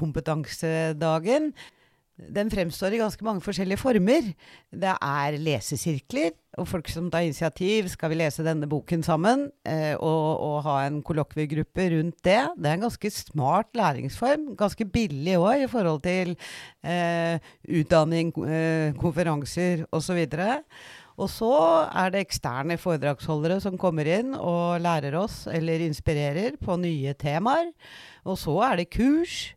Den 2.16 2.48
fremstår 2.48 2.94
i 2.96 3.00
ganske 3.02 3.26
mange 3.28 3.44
forskjellige 3.44 3.82
former. 3.82 4.30
Det 4.72 4.92
er 5.04 5.36
lesesirkler, 5.36 6.32
og 6.56 6.70
folk 6.70 6.88
som 6.88 7.10
tar 7.12 7.26
initiativ. 7.28 7.90
Skal 7.92 8.14
vi 8.14 8.20
lese 8.22 8.46
denne 8.46 8.70
boken 8.72 9.04
sammen? 9.04 9.50
Eh, 9.68 9.98
og, 10.00 10.40
og 10.40 10.62
ha 10.64 10.78
en 10.86 11.02
kollokviegruppe 11.04 11.90
rundt 11.92 12.22
det. 12.24 12.40
Det 12.56 12.72
er 12.72 12.78
en 12.78 12.88
ganske 12.88 13.12
smart 13.12 13.76
læringsform. 13.76 14.54
Ganske 14.56 14.88
billig 14.88 15.36
òg 15.36 15.66
i 15.66 15.72
forhold 15.72 16.06
til 16.08 16.38
eh, 16.88 17.36
utdanning, 17.68 18.32
eh, 18.48 18.96
konferanser 19.02 19.84
osv. 19.92 20.24
Og 20.24 20.32
så 20.32 20.64
er 21.16 22.12
det 22.12 22.26
eksterne 22.26 22.78
foredragsholdere 22.78 23.62
som 23.64 23.78
kommer 23.80 24.06
inn 24.06 24.34
og 24.36 24.82
lærer 24.84 25.16
oss 25.16 25.46
eller 25.48 25.80
inspirerer 25.86 26.58
på 26.60 26.76
nye 26.78 27.14
temaer. 27.14 27.72
Og 28.26 28.38
så 28.38 28.58
er 28.68 28.82
det 28.82 28.92
kurs. 28.92 29.56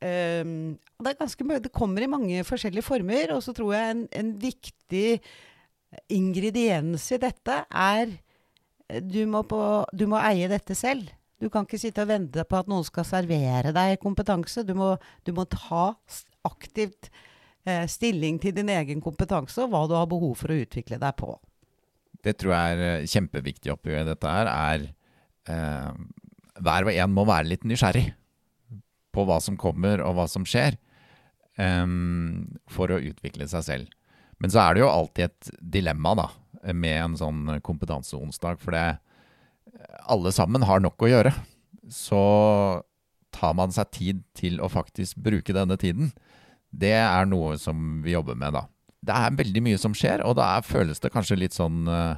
Um, 0.00 0.78
det, 1.04 1.18
ganske, 1.18 1.44
det 1.60 1.72
kommer 1.72 2.02
i 2.02 2.08
mange 2.08 2.44
forskjellige 2.44 2.86
former. 2.86 3.34
Og 3.36 3.42
så 3.42 3.52
tror 3.52 3.74
jeg 3.74 3.90
en, 3.90 4.08
en 4.12 4.32
viktig 4.40 5.20
ingrediens 6.12 7.10
i 7.12 7.20
dette 7.20 7.60
er 7.70 8.08
eh, 8.88 9.02
du 9.02 9.24
må, 9.28 9.44
på, 9.48 9.60
du 9.92 10.06
må 10.08 10.18
eie 10.24 10.48
dette 10.48 10.74
selv. 10.74 11.12
Du 11.36 11.50
kan 11.52 11.66
ikke 11.66 11.80
sitte 11.80 12.04
og 12.06 12.08
vente 12.08 12.44
på 12.48 12.56
at 12.56 12.68
noen 12.70 12.84
skal 12.88 13.04
servere 13.04 13.74
deg 13.76 14.00
kompetanse. 14.00 14.64
Du 14.64 14.72
må, 14.78 14.94
du 15.28 15.34
må 15.36 15.44
ta 15.52 15.90
aktivt 16.48 17.10
stilling 17.90 18.36
til 18.38 18.54
din 18.54 18.68
egen 18.70 19.00
kompetanse 19.02 19.64
og 19.64 19.72
hva 19.72 19.80
du 19.90 19.94
har 19.98 20.06
behov 20.10 20.36
for 20.38 20.54
å 20.54 20.58
utvikle 20.62 21.00
deg 21.02 21.16
på. 21.18 21.32
Det 22.26 22.34
tror 22.40 22.54
jeg 22.54 22.76
er 22.76 22.84
eh, 22.86 23.08
kjempeviktig 23.10 23.72
oppi 23.74 23.94
dette 24.06 24.30
her, 24.30 24.50
er 24.50 24.86
eh, 25.52 25.92
hver 26.56 26.88
og 26.88 26.96
en 26.96 27.14
må 27.14 27.26
være 27.28 27.50
litt 27.52 27.66
nysgjerrig 27.68 28.08
på 29.14 29.24
hva 29.28 29.38
som 29.40 29.58
kommer 29.60 30.02
og 30.04 30.16
hva 30.18 30.26
som 30.30 30.46
skjer, 30.48 30.78
eh, 31.60 31.84
for 32.72 32.92
å 32.92 33.02
utvikle 33.12 33.48
seg 33.50 33.66
selv. 33.68 33.94
Men 34.42 34.52
så 34.52 34.64
er 34.64 34.74
det 34.74 34.84
jo 34.84 34.92
alltid 34.92 35.30
et 35.30 35.52
dilemma 35.76 36.16
da, 36.18 36.26
med 36.74 36.96
en 36.98 37.14
sånn 37.16 37.44
kompetanseonsdag, 37.64 38.58
for 38.60 38.76
det, 38.76 38.98
alle 40.10 40.32
sammen 40.34 40.66
har 40.66 40.82
nok 40.82 41.06
å 41.06 41.08
gjøre. 41.08 41.32
Så 41.92 42.20
tar 43.32 43.54
man 43.56 43.72
seg 43.72 43.92
tid 43.94 44.20
til 44.36 44.58
å 44.60 44.68
faktisk 44.72 45.20
bruke 45.24 45.54
denne 45.56 45.78
tiden, 45.80 46.10
det 46.70 46.94
er 46.98 47.28
noe 47.28 47.56
som 47.60 48.00
vi 48.04 48.14
jobber 48.16 48.38
med 48.38 48.56
da. 48.56 48.64
Det 49.06 49.14
er 49.14 49.38
veldig 49.38 49.62
mye 49.62 49.78
som 49.80 49.94
skjer, 49.96 50.24
og 50.26 50.36
da 50.38 50.56
føles 50.66 51.00
det 51.02 51.12
kanskje 51.14 51.38
litt 51.38 51.54
sånn 51.54 51.86
eh, 51.90 52.16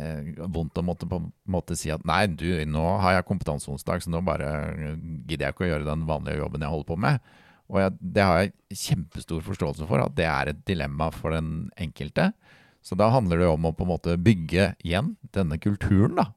eh, 0.00 0.32
vondt 0.48 0.78
å 0.80 0.84
måtte 0.86 1.08
på 1.08 1.20
en 1.20 1.28
måte 1.52 1.76
si 1.78 1.92
at 1.92 2.04
nei, 2.08 2.24
du, 2.30 2.48
nå 2.68 2.84
har 3.02 3.18
jeg 3.18 3.28
kompetanseonsdag, 3.28 4.04
så 4.04 4.12
nå 4.12 4.22
bare 4.24 4.48
gidder 5.28 5.48
jeg 5.48 5.56
ikke 5.56 5.66
å 5.66 5.72
gjøre 5.74 5.90
den 5.90 6.06
vanlige 6.08 6.40
jobben 6.40 6.64
jeg 6.64 6.74
holder 6.74 6.90
på 6.92 7.00
med. 7.04 7.32
Og 7.72 7.80
jeg, 7.80 7.96
det 8.16 8.24
har 8.26 8.40
jeg 8.40 8.80
kjempestor 8.82 9.44
forståelse 9.44 9.88
for, 9.88 10.04
at 10.04 10.16
det 10.16 10.28
er 10.28 10.52
et 10.52 10.64
dilemma 10.68 11.08
for 11.14 11.36
den 11.36 11.70
enkelte. 11.80 12.30
Så 12.82 12.98
da 12.98 13.12
handler 13.14 13.40
det 13.40 13.48
om 13.48 13.68
å 13.68 13.74
på 13.76 13.86
en 13.86 13.92
måte 13.92 14.18
bygge 14.20 14.72
igjen 14.82 15.14
denne 15.36 15.56
kulturen 15.62 16.18
da, 16.18 16.30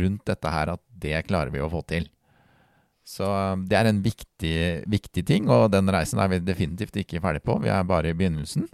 rundt 0.00 0.24
dette 0.28 0.52
her, 0.52 0.74
at 0.74 0.82
det 0.98 1.22
klarer 1.28 1.54
vi 1.54 1.62
å 1.62 1.70
få 1.72 1.84
til. 1.88 2.08
Så 3.08 3.24
um, 3.24 3.64
det 3.68 3.78
er 3.78 3.88
en 3.88 4.02
viktig, 4.04 4.56
viktig 4.90 5.24
ting, 5.30 5.48
og 5.48 5.70
den 5.72 5.88
reisen 5.92 6.20
er 6.20 6.28
vi 6.32 6.42
definitivt 6.44 6.98
ikke 7.00 7.22
ferdig 7.24 7.40
på. 7.46 7.56
Vi 7.62 7.72
er 7.72 7.86
bare 7.88 8.12
i 8.12 8.16
begynnelsen. 8.18 8.68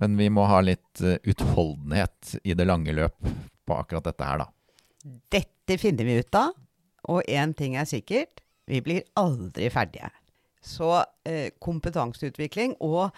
Men 0.00 0.16
vi 0.18 0.26
må 0.32 0.46
ha 0.50 0.58
litt 0.64 1.02
eh, 1.04 1.20
utholdenhet 1.22 2.32
i 2.42 2.56
det 2.58 2.64
lange 2.66 2.90
løp 2.96 3.14
på 3.64 3.76
akkurat 3.76 4.08
dette 4.08 4.26
her, 4.26 4.42
da. 4.42 4.48
Dette 5.30 5.76
finner 5.78 6.08
vi 6.08 6.16
ut 6.18 6.38
av, 6.38 6.56
og 7.12 7.30
én 7.30 7.52
ting 7.54 7.76
er 7.78 7.86
sikkert, 7.86 8.42
vi 8.66 8.80
blir 8.82 9.04
aldri 9.20 9.68
ferdige. 9.70 10.10
Så 10.64 10.90
eh, 11.28 11.52
kompetanseutvikling 11.62 12.74
og 12.82 13.14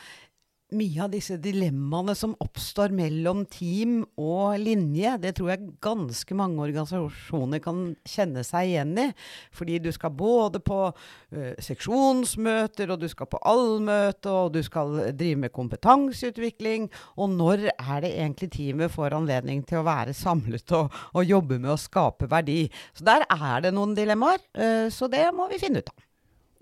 mye 0.75 1.03
av 1.05 1.13
disse 1.13 1.37
dilemmaene 1.39 2.15
som 2.19 2.33
oppstår 2.43 2.91
mellom 2.97 3.45
team 3.51 4.01
og 4.19 4.57
linje, 4.59 5.13
det 5.23 5.37
tror 5.39 5.53
jeg 5.53 5.69
ganske 5.85 6.37
mange 6.39 6.65
organisasjoner 6.65 7.63
kan 7.63 7.85
kjenne 8.09 8.43
seg 8.47 8.73
igjen 8.73 8.97
i. 8.99 9.07
Fordi 9.55 9.79
du 9.85 9.93
skal 9.95 10.17
både 10.19 10.61
på 10.67 10.81
eh, 10.89 11.55
seksjonsmøter, 11.63 12.91
og 12.91 13.03
du 13.05 13.07
skal 13.13 13.31
på 13.31 13.41
allmøte, 13.47 14.33
og 14.33 14.57
du 14.57 14.63
skal 14.67 15.13
drive 15.15 15.45
med 15.47 15.55
kompetanseutvikling. 15.55 16.91
Og 17.15 17.31
når 17.37 17.69
er 17.71 18.03
det 18.03 18.15
egentlig 18.17 18.51
teamet 18.59 18.95
får 18.95 19.15
anledning 19.21 19.63
til 19.67 19.83
å 19.83 19.87
være 19.87 20.17
samlet 20.17 20.75
og, 20.75 20.91
og 21.15 21.31
jobbe 21.31 21.61
med 21.61 21.77
å 21.77 21.81
skape 21.81 22.31
verdi? 22.33 22.65
Så 22.97 23.07
der 23.07 23.29
er 23.31 23.69
det 23.69 23.77
noen 23.77 23.95
dilemmaer, 23.95 24.43
eh, 24.59 24.89
så 24.91 25.07
det 25.13 25.29
må 25.37 25.47
vi 25.53 25.63
finne 25.63 25.85
ut 25.85 25.95
av. 25.95 26.01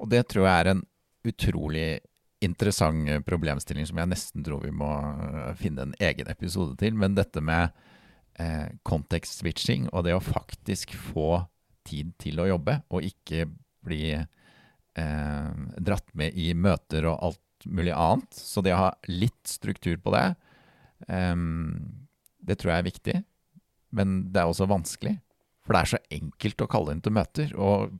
Og 0.05 0.11
det 0.13 0.27
tror 0.29 0.51
jeg 0.51 0.59
er 0.61 0.75
en 0.75 0.85
utrolig 1.25 1.89
interessant 2.45 3.09
problemstilling 3.27 3.87
som 3.89 3.99
jeg 4.01 4.11
nesten 4.13 4.45
tror 4.47 4.65
vi 4.65 4.73
må 4.75 4.91
eh, 4.93 5.51
finne 5.59 5.89
en 5.89 5.97
egen 6.03 6.31
episode 6.31 6.77
til. 6.81 6.97
Men 6.99 7.17
dette 7.19 7.43
med 7.45 7.75
eh, 8.41 8.71
context-switching 8.87 9.89
og 9.93 10.07
det 10.07 10.17
å 10.17 10.23
faktisk 10.23 10.95
få 11.13 11.45
tid 11.85 12.15
til 12.21 12.41
å 12.41 12.49
jobbe, 12.49 12.79
og 12.95 13.05
ikke 13.05 13.49
bli 13.85 14.15
eh, 14.15 15.51
dratt 15.89 16.15
med 16.17 16.39
i 16.41 16.53
møter 16.57 17.11
og 17.11 17.29
alt 17.29 17.69
mulig 17.69 17.93
annet. 17.93 18.31
Så 18.37 18.65
det 18.65 18.75
å 18.77 18.87
ha 18.87 18.95
litt 19.11 19.43
struktur 19.49 19.99
på 20.01 20.15
det, 20.17 20.27
eh, 21.09 21.37
det 22.45 22.59
tror 22.61 22.75
jeg 22.75 22.85
er 22.85 22.91
viktig. 22.91 23.19
Men 23.95 24.17
det 24.33 24.43
er 24.43 24.51
også 24.51 24.69
vanskelig. 24.71 25.19
For 25.65 25.77
det 25.77 25.81
er 25.81 25.93
så 25.95 26.03
enkelt 26.13 26.65
å 26.65 26.71
kalle 26.71 26.93
inn 26.93 27.05
til 27.05 27.15
møter, 27.17 27.53
og 27.57 27.95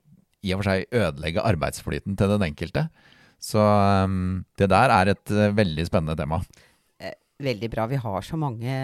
i 0.45 0.53
og 0.53 0.61
for 0.61 0.69
seg 0.69 0.91
ødelegge 0.93 1.45
arbeidsflyten 1.49 2.19
til 2.21 2.33
den 2.35 2.45
enkelte. 2.45 2.89
Så 3.45 3.61
um, 3.61 4.45
det 4.57 4.71
der 4.73 4.93
er 4.95 5.13
et 5.13 5.35
uh, 5.35 5.51
veldig 5.57 5.85
spennende 5.89 6.17
tema. 6.17 6.41
Veldig 7.43 7.67
bra. 7.73 7.89
Vi 7.91 7.99
har 7.99 8.23
så 8.23 8.39
mange 8.39 8.75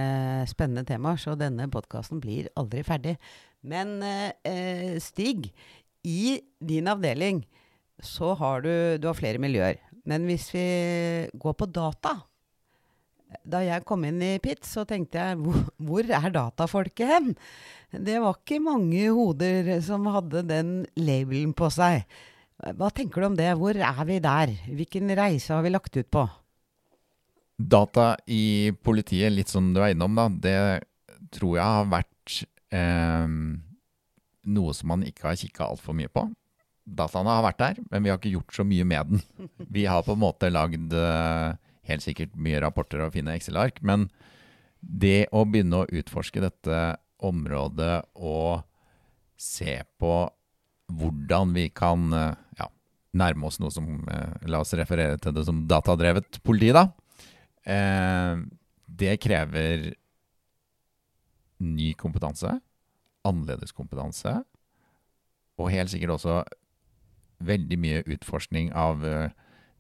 spennende 0.51 0.83
temaer, 0.89 1.21
så 1.23 1.37
denne 1.39 1.69
podkasten 1.71 2.19
blir 2.21 2.51
aldri 2.59 2.83
ferdig. 2.85 3.15
Men 3.63 4.01
uh, 4.03 4.99
Stig, 5.01 5.53
i 6.05 6.41
din 6.59 6.91
avdeling 6.91 7.45
så 8.03 8.35
har 8.35 8.65
du, 8.65 8.73
du 8.99 9.07
har 9.07 9.17
flere 9.17 9.41
miljøer. 9.41 9.79
Men 10.09 10.27
hvis 10.29 10.49
vi 10.55 10.67
går 11.37 11.57
på 11.61 11.69
data 11.69 12.15
Da 13.45 13.61
jeg 13.63 13.85
kom 13.87 14.03
inn 14.09 14.19
i 14.25 14.39
PIT, 14.43 14.65
så 14.67 14.83
tenkte 14.89 15.21
jeg 15.21 15.37
hvor, 15.39 15.61
hvor 15.79 16.09
er 16.17 16.33
datafolket 16.35 17.07
hen? 17.07 17.29
Det 17.93 18.17
var 18.23 18.41
ikke 18.41 18.59
mange 18.65 19.05
hoder 19.15 19.77
som 19.87 20.09
hadde 20.11 20.43
den 20.49 20.73
labelen 20.99 21.53
på 21.55 21.69
seg. 21.71 22.09
Hva 22.61 22.91
tenker 22.93 23.23
du 23.23 23.31
om 23.31 23.39
det? 23.39 23.49
Hvor 23.57 23.77
er 23.77 24.05
vi 24.09 24.19
der? 24.21 24.53
Hvilken 24.69 25.13
reise 25.17 25.55
har 25.55 25.65
vi 25.65 25.73
lagt 25.73 25.97
ut 25.97 26.11
på? 26.13 26.27
Data 27.61 28.15
i 28.29 28.73
politiet, 28.85 29.33
litt 29.33 29.53
som 29.53 29.73
du 29.75 29.81
er 29.83 29.95
innom, 29.95 30.17
da, 30.17 30.29
det 30.29 30.61
tror 31.35 31.57
jeg 31.59 31.77
har 31.77 31.91
vært 31.93 32.37
eh, 32.73 33.35
noe 34.51 34.77
som 34.77 34.93
man 34.93 35.05
ikke 35.07 35.29
har 35.29 35.41
kikka 35.41 35.69
altfor 35.69 35.97
mye 35.97 36.13
på. 36.13 36.25
Dataene 36.85 37.37
har 37.37 37.45
vært 37.45 37.61
der, 37.61 37.83
men 37.91 38.05
vi 38.05 38.13
har 38.13 38.19
ikke 38.21 38.33
gjort 38.33 38.57
så 38.57 38.65
mye 38.67 38.87
med 38.89 39.13
den. 39.13 39.25
Vi 39.77 39.85
har 39.87 40.03
på 40.03 40.17
en 40.17 40.25
måte 40.25 40.51
lagd 40.51 40.97
eh, 40.97 41.53
helt 41.91 42.05
sikkert 42.05 42.35
mye 42.37 42.61
rapporter 42.65 43.05
og 43.05 43.15
fine 43.15 43.37
Excel-ark, 43.37 43.81
men 43.87 44.09
det 44.81 45.29
å 45.37 45.45
begynne 45.45 45.83
å 45.83 45.89
utforske 46.01 46.43
dette 46.43 46.81
området 47.21 48.01
og 48.17 48.65
se 49.41 49.77
på 50.01 50.15
hvordan 50.99 51.55
vi 51.57 51.69
kan 51.75 52.11
eh, 52.17 52.39
ja, 52.61 52.69
nærme 53.21 53.49
oss 53.49 53.61
noe 53.63 53.73
som 53.75 53.89
eh, 54.11 54.47
La 54.51 54.63
oss 54.65 54.75
referere 54.79 55.19
til 55.23 55.35
det 55.37 55.47
som 55.49 55.65
datadrevet 55.71 56.41
politi, 56.47 56.73
da. 56.77 56.89
Eh, 57.65 58.45
det 59.01 59.19
krever 59.23 59.91
ny 61.61 61.93
kompetanse, 61.99 62.57
annerledes 63.29 63.75
kompetanse, 63.77 64.33
og 65.61 65.73
helt 65.73 65.93
sikkert 65.93 66.17
også 66.17 66.41
veldig 67.45 67.77
mye 67.81 68.01
utforskning 68.17 68.71
av 68.77 69.05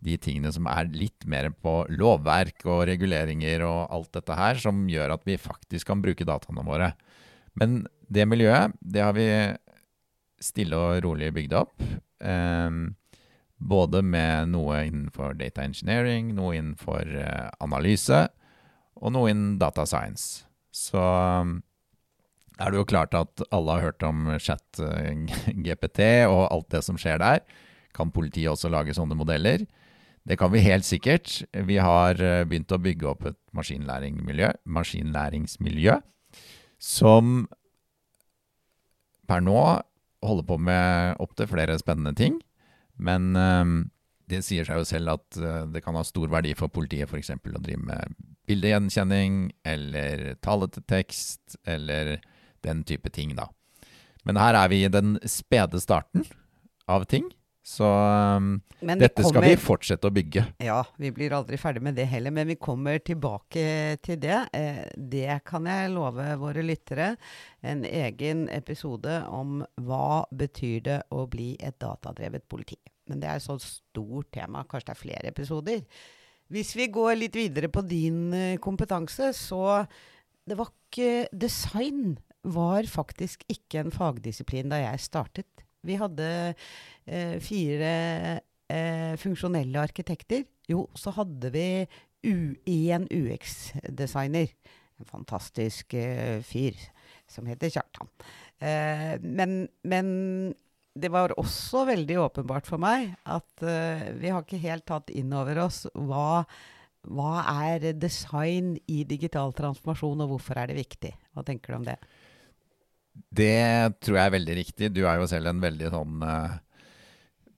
de 0.00 0.16
tingene 0.20 0.52
som 0.52 0.68
er 0.70 0.88
litt 0.92 1.24
mer 1.28 1.50
på 1.52 1.82
lovverk 1.92 2.64
og 2.68 2.84
reguleringer 2.88 3.64
og 3.64 3.80
alt 3.92 4.12
dette 4.16 4.36
her, 4.36 4.60
som 4.60 4.86
gjør 4.88 5.16
at 5.16 5.24
vi 5.28 5.40
faktisk 5.40 5.88
kan 5.88 6.04
bruke 6.04 6.24
dataene 6.28 6.64
våre. 6.64 6.92
Men 7.60 7.82
det 8.08 8.28
miljøet, 8.28 8.76
det 8.80 9.04
har 9.04 9.16
vi 9.16 9.28
stille 10.40 10.76
og 10.76 11.04
rolig 11.04 11.32
bygd 11.36 11.56
opp. 11.60 11.74
Um, 12.20 12.96
både 13.60 14.00
med 14.02 14.54
noe 14.54 14.86
innenfor 14.88 15.34
data 15.38 15.62
engineering, 15.64 16.34
noe 16.36 16.56
innenfor 16.56 17.08
uh, 17.12 17.48
analyse, 17.60 18.28
og 19.00 19.12
noe 19.14 19.30
innen 19.32 19.58
data 19.60 19.86
science. 19.88 20.46
Så 20.72 21.00
um, 21.00 21.60
er 22.60 22.72
det 22.72 22.80
jo 22.80 22.88
klart 22.88 23.14
at 23.16 23.42
alle 23.52 23.76
har 23.76 23.90
hørt 23.90 24.06
om 24.06 24.30
chat 24.40 24.80
GPT 25.64 26.00
og 26.28 26.48
alt 26.48 26.70
det 26.72 26.82
som 26.86 26.98
skjer 27.00 27.20
der. 27.20 27.44
Kan 27.96 28.12
politiet 28.14 28.52
også 28.52 28.72
lage 28.72 28.96
sånne 28.96 29.18
modeller? 29.18 29.66
Det 30.28 30.36
kan 30.38 30.52
vi 30.52 30.60
helt 30.62 30.84
sikkert. 30.84 31.42
Vi 31.52 31.78
har 31.80 32.20
uh, 32.20 32.44
begynt 32.48 32.72
å 32.72 32.80
bygge 32.80 33.08
opp 33.12 33.26
et 33.28 33.38
maskinlæringsmiljø 33.56 36.00
som 36.80 37.44
per 39.28 39.40
nå 39.44 39.60
holder 40.24 40.46
på 40.48 40.58
med 40.60 41.16
opptil 41.22 41.48
flere 41.50 41.78
spennende 41.80 42.14
ting. 42.16 42.38
Men 43.00 43.32
um, 43.36 43.78
det 44.30 44.42
sier 44.46 44.66
seg 44.68 44.82
jo 44.82 44.88
selv 44.88 45.14
at 45.16 45.40
uh, 45.40 45.64
det 45.70 45.82
kan 45.84 45.96
ha 45.96 46.04
stor 46.06 46.30
verdi 46.32 46.52
for 46.58 46.72
politiet 46.72 47.08
f.eks. 47.10 47.32
å 47.32 47.62
drive 47.62 47.82
med 47.86 48.18
bildegjenkjenning 48.50 49.50
eller 49.66 50.34
tale 50.44 50.68
til 50.74 50.84
tekst 50.90 51.56
eller 51.64 52.18
den 52.66 52.84
type 52.84 53.08
ting, 53.14 53.32
da. 53.38 53.48
Men 54.26 54.36
her 54.36 54.58
er 54.58 54.68
vi 54.68 54.82
i 54.84 54.92
den 54.92 55.14
spede 55.24 55.80
starten 55.80 56.26
av 56.90 57.06
ting. 57.08 57.30
Så 57.70 57.86
um, 57.86 58.56
dette 58.80 59.22
kommer, 59.22 59.30
skal 59.30 59.44
vi 59.44 59.58
fortsette 59.62 60.08
å 60.08 60.14
bygge. 60.14 60.42
Ja, 60.64 60.80
vi 60.98 61.12
blir 61.14 61.34
aldri 61.36 61.58
ferdig 61.60 61.82
med 61.86 61.94
det 61.94 62.08
heller. 62.10 62.34
Men 62.34 62.48
vi 62.50 62.56
kommer 62.58 62.98
tilbake 62.98 63.62
til 64.02 64.18
det. 64.22 64.38
Eh, 64.56 64.80
det 64.96 65.36
kan 65.46 65.68
jeg 65.70 65.92
love 65.94 66.26
våre 66.40 66.64
lyttere. 66.66 67.12
En 67.62 67.84
egen 67.86 68.48
episode 68.50 69.20
om 69.30 69.60
hva 69.86 70.24
betyr 70.34 70.82
det 70.88 70.98
å 71.14 71.28
bli 71.30 71.52
et 71.62 71.78
datadrevet 71.82 72.48
politi. 72.50 72.80
Men 73.10 73.22
det 73.22 73.30
er 73.30 73.38
et 73.38 73.46
så 73.46 73.58
stort 73.62 74.32
tema. 74.34 74.64
Kanskje 74.66 74.90
det 74.90 74.96
er 74.96 75.02
flere 75.04 75.30
episoder. 75.30 75.86
Hvis 76.50 76.74
vi 76.74 76.90
går 76.90 77.14
litt 77.20 77.38
videre 77.38 77.70
på 77.70 77.86
din 77.86 78.32
eh, 78.34 78.58
kompetanse, 78.58 79.30
så 79.38 79.84
det 80.42 80.58
var 80.58 80.74
ikke 80.74 81.28
Design 81.30 82.16
var 82.50 82.82
faktisk 82.90 83.44
ikke 83.52 83.84
en 83.84 83.94
fagdisiplin 83.94 84.72
da 84.72 84.82
jeg 84.88 85.06
startet. 85.06 85.69
Vi 85.86 85.96
hadde 86.00 86.28
eh, 87.06 87.36
fire 87.42 87.92
eh, 88.70 89.12
funksjonelle 89.20 89.82
arkitekter. 89.82 90.44
Jo, 90.70 90.86
så 90.94 91.12
hadde 91.16 91.52
vi 91.54 91.66
én 92.22 93.06
UX-designer. 93.10 94.52
En 95.00 95.08
fantastisk 95.08 95.94
eh, 95.96 96.40
fyr 96.44 96.76
som 97.30 97.46
heter 97.48 97.72
Kjartan. 97.72 98.10
Eh, 98.58 99.14
men, 99.22 99.64
men, 99.82 100.10
det 101.00 101.08
var 101.14 101.32
også 101.38 101.84
veldig 101.86 102.16
åpenbart 102.18 102.66
for 102.66 102.82
meg 102.82 103.12
at 103.30 103.62
eh, 103.62 104.10
vi 104.18 104.32
har 104.34 104.42
ikke 104.42 104.60
helt 104.60 104.84
tatt 104.90 105.12
inn 105.14 105.30
over 105.32 105.62
oss 105.62 105.84
hva 105.94 106.42
hva 107.08 107.44
er 107.64 107.94
design 107.96 108.74
i 108.90 109.04
digital 109.08 109.54
transformasjon, 109.56 110.20
og 110.20 110.34
hvorfor 110.34 110.58
er 110.60 110.68
det 110.68 110.82
viktig? 110.82 111.14
Hva 111.32 111.44
tenker 111.46 111.72
du 111.72 111.78
om 111.78 111.86
det? 111.86 111.96
Det 113.12 114.00
tror 114.02 114.18
jeg 114.18 114.26
er 114.26 114.36
veldig 114.36 114.56
riktig. 114.58 114.90
Du 114.94 115.04
er 115.04 115.20
jo 115.20 115.28
selv 115.30 115.50
en 115.50 115.62
veldig 115.62 115.90
sånn 115.92 116.22
uh, 116.24 116.58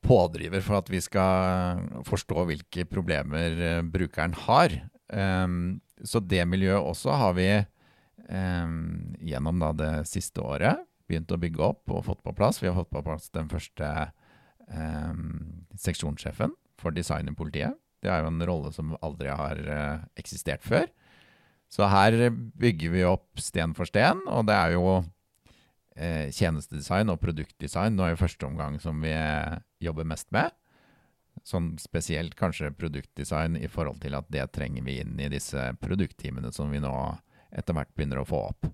pådriver 0.04 0.64
for 0.64 0.80
at 0.80 0.90
vi 0.92 1.00
skal 1.04 1.82
forstå 2.08 2.46
hvilke 2.50 2.86
problemer 2.90 3.58
uh, 3.60 3.82
brukeren 3.84 4.36
har. 4.46 4.74
Um, 5.12 5.80
så 6.02 6.22
det 6.24 6.44
miljøet 6.48 6.82
også 6.82 7.18
har 7.20 7.36
vi 7.38 7.50
um, 8.28 9.14
gjennom 9.20 9.62
det 9.78 9.94
siste 10.10 10.42
året 10.42 10.82
begynt 11.08 11.32
å 11.34 11.40
bygge 11.40 11.62
opp 11.66 11.92
og 11.92 12.06
fått 12.08 12.22
på 12.24 12.34
plass. 12.36 12.62
Vi 12.62 12.70
har 12.70 12.76
fått 12.78 12.92
på 12.92 13.04
plass 13.04 13.28
den 13.34 13.50
første 13.52 13.88
um, 14.72 15.64
seksjonssjefen 15.78 16.54
for 16.80 16.94
design 16.94 17.30
i 17.30 17.36
politiet. 17.36 17.76
Det 18.02 18.10
er 18.10 18.24
jo 18.24 18.32
en 18.32 18.44
rolle 18.48 18.72
som 18.74 18.96
aldri 19.04 19.30
har 19.30 19.60
uh, 19.68 20.04
eksistert 20.18 20.64
før. 20.66 20.88
Så 21.72 21.86
her 21.88 22.28
bygger 22.32 22.92
vi 22.92 23.04
opp 23.08 23.40
sten 23.40 23.72
for 23.76 23.88
sten, 23.88 24.20
og 24.28 24.44
det 24.50 24.56
er 24.58 24.74
jo 24.74 24.88
eh, 24.98 25.06
tjenestedesign 26.32 27.12
og 27.12 27.20
produktdesign 27.20 27.96
nå 27.98 28.12
i 28.12 28.18
første 28.18 28.48
omgang 28.48 28.78
som 28.80 29.02
vi 29.04 29.12
eh, 29.12 29.58
jobber 29.84 30.08
mest 30.08 30.30
med. 30.32 30.54
Sånn 31.48 31.72
spesielt 31.80 32.36
kanskje 32.38 32.72
produktdesign 32.76 33.56
i 33.60 33.68
forhold 33.70 34.02
til 34.04 34.16
at 34.16 34.28
det 34.32 34.46
trenger 34.54 34.84
vi 34.86 35.00
inn 35.02 35.18
i 35.20 35.30
disse 35.32 35.72
produktteamene 35.82 36.52
som 36.54 36.70
vi 36.72 36.80
nå 36.82 36.92
etter 37.52 37.76
hvert 37.76 37.92
begynner 37.96 38.22
å 38.22 38.28
få 38.28 38.46
opp. 38.52 38.68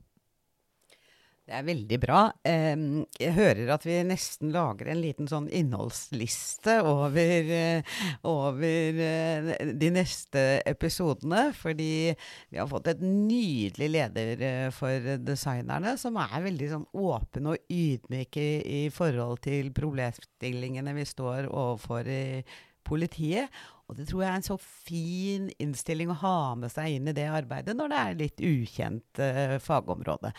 Det 1.48 1.56
er 1.56 1.64
veldig 1.64 1.96
bra. 2.02 2.18
Jeg 2.44 3.32
hører 3.32 3.70
at 3.72 3.84
vi 3.88 3.94
nesten 4.04 4.50
lager 4.52 4.90
en 4.92 5.00
liten 5.00 5.30
sånn 5.30 5.46
innholdsliste 5.48 6.74
over, 6.84 7.48
eh, 7.56 7.94
over, 8.28 9.00
eh, 9.00 9.72
de 9.72 9.88
neste 9.94 10.42
episodene. 10.68 11.46
Fordi 11.56 12.12
vi 12.50 12.60
har 12.60 12.68
fått 12.68 12.92
et 12.92 13.00
nydelig 13.00 13.88
leder 13.94 14.44
eh, 14.44 14.68
for 14.76 15.16
designerne, 15.24 15.96
som 15.96 16.20
er 16.20 16.44
veldig 16.50 16.68
sånn 16.74 16.86
åpen 16.92 17.48
og 17.54 17.72
ydmyk 17.72 18.36
i, 18.36 18.50
i 18.84 18.92
forhold 18.92 19.40
til 19.48 19.72
problemstillingene 19.72 20.92
vi 21.00 21.08
står 21.08 21.48
overfor 21.48 22.12
i 22.12 22.44
politiet. 22.88 23.52
Og 23.88 23.96
det 23.96 24.08
tror 24.10 24.22
jeg 24.22 24.30
er 24.30 24.38
en 24.40 24.46
så 24.46 24.56
fin 24.60 25.48
innstilling 25.60 26.10
å 26.12 26.18
ha 26.20 26.38
med 26.60 26.72
seg 26.72 26.98
inn 26.98 27.08
i 27.08 27.16
det 27.16 27.24
arbeidet 27.32 27.76
når 27.76 27.92
det 27.92 28.00
er 28.00 28.18
litt 28.20 28.42
ukjent 28.44 29.22
uh, 29.22 29.56
fagområde. 29.64 30.34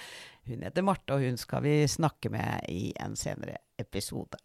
Hun 0.50 0.66
heter 0.66 0.86
Marte, 0.86 1.18
og 1.18 1.26
hun 1.26 1.40
skal 1.42 1.66
vi 1.66 1.76
snakke 1.90 2.30
med 2.34 2.70
i 2.70 2.92
en 3.02 3.18
senere 3.18 3.58
episode. 3.82 4.38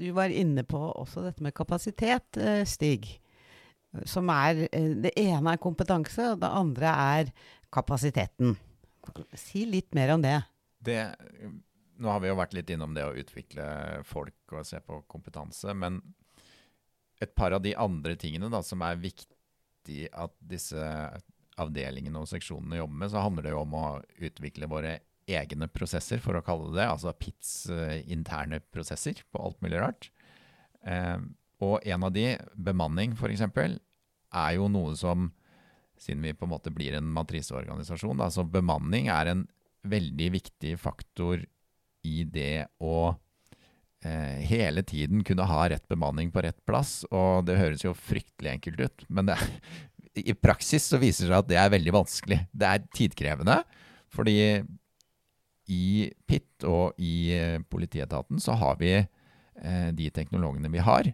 Du 0.00 0.08
var 0.16 0.32
inne 0.32 0.64
på 0.64 0.80
også 0.80 1.26
dette 1.26 1.44
med 1.44 1.56
kapasitet, 1.56 2.40
uh, 2.40 2.62
Stig. 2.64 3.10
Som 4.08 4.30
er 4.32 4.64
uh, 4.70 4.92
Det 5.04 5.12
ene 5.20 5.56
er 5.56 5.60
kompetanse, 5.60 6.32
og 6.32 6.40
det 6.40 6.54
andre 6.62 6.94
er 7.16 7.34
kapasiteten. 7.72 8.56
Si 9.36 9.66
litt 9.68 9.92
mer 9.96 10.14
om 10.16 10.24
det. 10.24 10.38
det 10.80 11.02
nå 12.00 12.08
har 12.08 12.22
vi 12.22 12.30
jo 12.30 12.38
vært 12.38 12.54
litt 12.56 12.70
innom 12.72 12.94
det 12.96 13.04
å 13.04 13.16
utvikle 13.20 13.64
folk 14.08 14.54
og 14.56 14.64
se 14.64 14.80
på 14.80 15.02
kompetanse. 15.10 15.74
Men 15.76 16.00
et 17.20 17.34
par 17.36 17.52
av 17.56 17.62
de 17.64 17.74
andre 17.76 18.16
tingene 18.20 18.50
da, 18.52 18.62
som 18.64 18.82
er 18.86 19.00
viktig 19.00 20.08
at 20.12 20.34
disse 20.40 20.80
avdelingene 21.60 22.20
og 22.22 22.28
seksjonene 22.30 22.80
jobber 22.80 23.02
med, 23.02 23.12
så 23.12 23.24
handler 23.24 23.46
det 23.46 23.54
jo 23.54 23.62
om 23.64 23.76
å 23.76 23.86
utvikle 24.22 24.68
våre 24.70 24.98
egne 25.30 25.68
prosesser, 25.70 26.20
for 26.22 26.36
å 26.36 26.44
kalle 26.44 26.72
det. 26.74 26.86
Altså 26.86 27.12
PITs 27.14 27.52
uh, 27.70 27.98
interne 28.10 28.62
prosesser 28.72 29.20
på 29.30 29.42
alt 29.44 29.60
mulig 29.64 29.78
rart. 29.82 30.10
Eh, 30.80 31.20
og 31.60 31.84
en 31.84 32.06
av 32.06 32.12
de, 32.14 32.24
bemanning 32.56 33.12
f.eks., 33.12 33.44
er 34.30 34.52
jo 34.56 34.68
noe 34.72 34.94
som, 34.96 35.28
siden 36.00 36.24
vi 36.24 36.32
på 36.32 36.46
en 36.46 36.54
måte 36.54 36.72
blir 36.72 36.96
en 36.96 37.08
matriseorganisasjon, 37.12 38.20
da, 38.22 38.30
så 38.32 38.46
bemanning 38.48 39.10
er 39.12 39.28
en 39.28 39.44
veldig 39.90 40.30
viktig 40.38 40.76
faktor 40.80 41.44
i 42.06 42.22
det 42.24 42.70
å 42.80 42.94
eh, 43.10 43.18
hele 44.00 44.80
tiden 44.88 45.20
kunne 45.28 45.44
ha 45.44 45.64
rett 45.68 45.84
bemanning 45.92 46.30
på 46.32 46.40
rett 46.40 46.56
plass. 46.64 47.02
Og 47.12 47.44
det 47.44 47.58
høres 47.58 47.82
jo 47.84 47.92
fryktelig 47.92 48.54
enkelt 48.54 48.80
ut, 48.80 49.04
men 49.12 49.28
det, 49.28 49.36
i 50.14 50.34
praksis 50.34 50.88
så 50.90 50.98
viser 51.00 51.26
det 51.26 51.30
seg 51.30 51.38
at 51.38 51.50
det 51.50 51.58
er 51.60 51.72
veldig 51.74 51.94
vanskelig. 51.94 52.38
Det 52.50 52.68
er 52.68 52.86
tidkrevende, 52.96 53.60
fordi 54.10 54.38
i 55.70 56.10
PIT 56.26 56.66
og 56.66 56.98
i 56.98 57.30
eh, 57.36 57.58
politietaten 57.70 58.40
så 58.42 58.56
har 58.58 58.80
vi 58.80 58.96
eh, 58.98 59.88
de 59.94 60.08
teknologene 60.14 60.72
vi 60.72 60.82
har. 60.82 61.12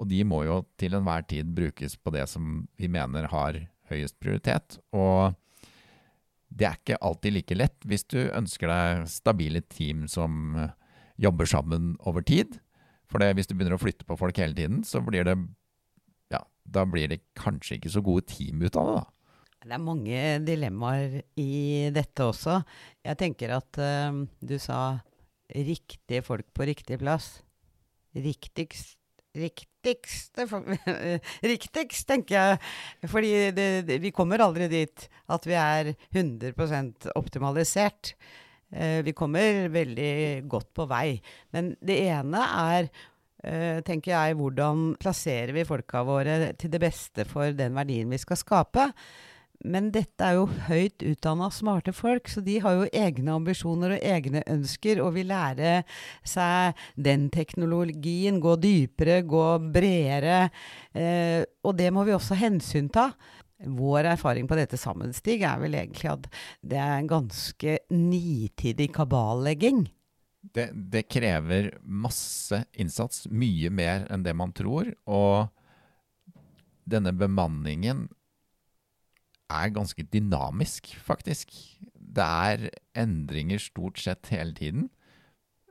Og 0.00 0.08
de 0.08 0.22
må 0.24 0.44
jo 0.46 0.62
til 0.80 0.96
enhver 0.96 1.26
tid 1.28 1.50
brukes 1.52 1.98
på 2.00 2.14
det 2.14 2.24
som 2.30 2.64
vi 2.80 2.88
mener 2.88 3.28
har 3.32 3.58
høyest 3.90 4.16
prioritet. 4.22 4.78
Og 4.96 5.36
det 6.48 6.66
er 6.66 6.78
ikke 6.78 7.00
alltid 7.04 7.36
like 7.36 7.58
lett 7.58 7.86
hvis 7.86 8.06
du 8.08 8.22
ønsker 8.24 8.70
deg 8.70 9.04
stabile 9.10 9.60
team 9.68 10.06
som 10.10 10.56
jobber 11.20 11.48
sammen 11.48 11.94
over 12.08 12.24
tid. 12.26 12.58
For 13.10 13.22
det, 13.22 13.34
hvis 13.36 13.50
du 13.50 13.56
begynner 13.56 13.76
å 13.76 13.82
flytte 13.82 14.06
på 14.06 14.16
folk 14.18 14.38
hele 14.40 14.56
tiden, 14.56 14.84
så 14.86 15.02
blir 15.04 15.26
det 15.26 15.36
ja, 16.30 16.44
da 16.64 16.84
blir 16.86 17.10
det 17.10 17.24
kanskje 17.38 17.78
ikke 17.78 17.92
så 17.92 18.02
gode 18.06 18.28
team 18.30 18.62
ut 18.62 18.78
av 18.78 18.86
det, 18.86 19.00
da. 19.00 19.08
Det 19.60 19.74
er 19.76 19.82
mange 19.84 20.20
dilemmaer 20.40 21.18
i 21.36 21.90
dette 21.92 22.24
også. 22.24 22.62
Jeg 23.04 23.18
tenker 23.20 23.52
at 23.58 23.76
uh, 23.76 24.22
du 24.40 24.56
sa 24.62 24.78
riktige 25.52 26.22
folk 26.24 26.48
på 26.56 26.64
riktig 26.70 26.96
plass. 27.02 27.34
Riktigst 28.16 28.96
Riktigste 29.30 30.42
Riktigst, 31.52 32.06
tenker 32.08 32.34
jeg. 32.34 33.10
Fordi 33.10 33.98
vi 34.02 34.10
kommer 34.14 34.42
aldri 34.42 34.66
dit 34.72 35.04
at 35.30 35.46
vi 35.46 35.54
er 35.54 35.92
100% 36.10 37.12
optimalisert. 37.14 38.16
Eh, 38.70 39.00
vi 39.06 39.14
kommer 39.16 39.68
veldig 39.72 40.12
godt 40.50 40.70
på 40.74 40.86
vei. 40.90 41.18
Men 41.54 41.74
det 41.82 41.98
ene 42.06 42.44
er 42.64 42.90
eh, 43.44 43.80
tenker 43.86 44.14
jeg, 44.14 44.38
hvordan 44.38 44.94
plasserer 45.00 45.54
vi 45.56 45.66
folka 45.68 46.04
våre 46.06 46.52
til 46.60 46.72
det 46.72 46.82
beste 46.82 47.26
for 47.28 47.52
den 47.56 47.76
verdien 47.78 48.10
vi 48.10 48.20
skal 48.20 48.40
skape. 48.40 48.90
Men 49.60 49.90
dette 49.92 50.24
er 50.24 50.38
jo 50.38 50.46
høyt 50.70 51.02
utdanna, 51.04 51.50
smarte 51.52 51.92
folk, 51.92 52.30
så 52.32 52.40
de 52.40 52.54
har 52.64 52.78
jo 52.78 52.86
egne 52.96 53.34
ambisjoner 53.34 53.98
og 53.98 54.06
egne 54.08 54.40
ønsker 54.48 55.02
og 55.04 55.12
vil 55.18 55.28
lære 55.28 55.82
seg 56.24 56.78
den 56.96 57.26
teknologien, 57.34 58.38
gå 58.40 58.54
dypere, 58.56 59.20
gå 59.28 59.44
bredere. 59.74 60.46
Eh, 60.96 61.44
og 61.60 61.76
det 61.76 61.90
må 61.92 62.06
vi 62.08 62.16
også 62.16 62.40
hensynta. 62.40 63.10
Vår 63.60 64.06
erfaring 64.14 64.48
på 64.48 64.56
dette 64.56 64.78
sammen, 64.80 65.12
Stig, 65.12 65.42
er 65.44 65.60
vel 65.60 65.76
egentlig 65.76 66.08
at 66.08 66.28
det 66.64 66.78
er 66.80 66.94
en 66.96 67.10
ganske 67.10 67.78
nitidig 67.92 68.88
kaballegging. 68.96 69.84
Det, 70.40 70.70
det 70.72 71.04
krever 71.12 71.74
masse 71.84 72.62
innsats, 72.72 73.26
mye 73.28 73.68
mer 73.68 74.06
enn 74.08 74.24
det 74.24 74.32
man 74.36 74.54
tror. 74.56 74.88
Og 75.04 75.50
denne 76.88 77.12
bemanningen 77.12 78.06
er 79.50 79.74
ganske 79.74 80.06
dynamisk, 80.08 80.94
faktisk. 81.04 81.52
Det 81.92 82.24
er 82.24 82.70
endringer 82.98 83.60
stort 83.60 84.00
sett 84.00 84.30
hele 84.32 84.54
tiden. 84.56 84.88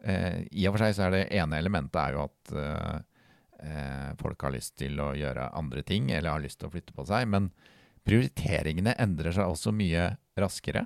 Eh, 0.04 0.46
I 0.52 0.68
og 0.70 0.76
for 0.76 0.86
seg 0.86 0.96
så 0.96 1.08
er 1.08 1.16
det 1.16 1.26
ene 1.42 1.60
elementet 1.60 2.00
er 2.00 2.16
jo 2.16 2.26
at 2.28 2.54
eh, 2.56 3.00
eh, 3.66 4.12
folk 4.22 4.46
har 4.46 4.56
lyst 4.56 4.78
til 4.80 5.00
å 5.04 5.12
gjøre 5.18 5.52
andre 5.60 5.84
ting, 5.88 6.12
eller 6.12 6.36
har 6.36 6.44
lyst 6.44 6.62
til 6.62 6.70
å 6.70 6.74
flytte 6.76 6.96
på 6.96 7.08
seg. 7.10 7.28
Men 7.32 7.50
prioriteringene 8.10 8.96
endrer 8.98 9.36
seg 9.36 9.52
også 9.52 9.74
mye 9.76 10.10
raskere 10.40 10.86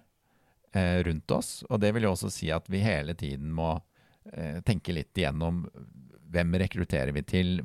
eh, 0.76 1.00
rundt 1.08 1.32
oss. 1.32 1.56
Og 1.70 1.80
det 1.80 1.94
vil 1.96 2.08
jo 2.08 2.14
også 2.18 2.32
si 2.34 2.52
at 2.52 2.68
vi 2.72 2.84
hele 2.84 3.16
tiden 3.20 3.54
må 3.56 3.78
eh, 4.34 4.60
tenke 4.68 4.96
litt 4.96 5.16
igjennom 5.16 5.64
hvem 6.34 6.60
rekrutterer 6.64 7.14
vi 7.16 7.24
til, 7.28 7.58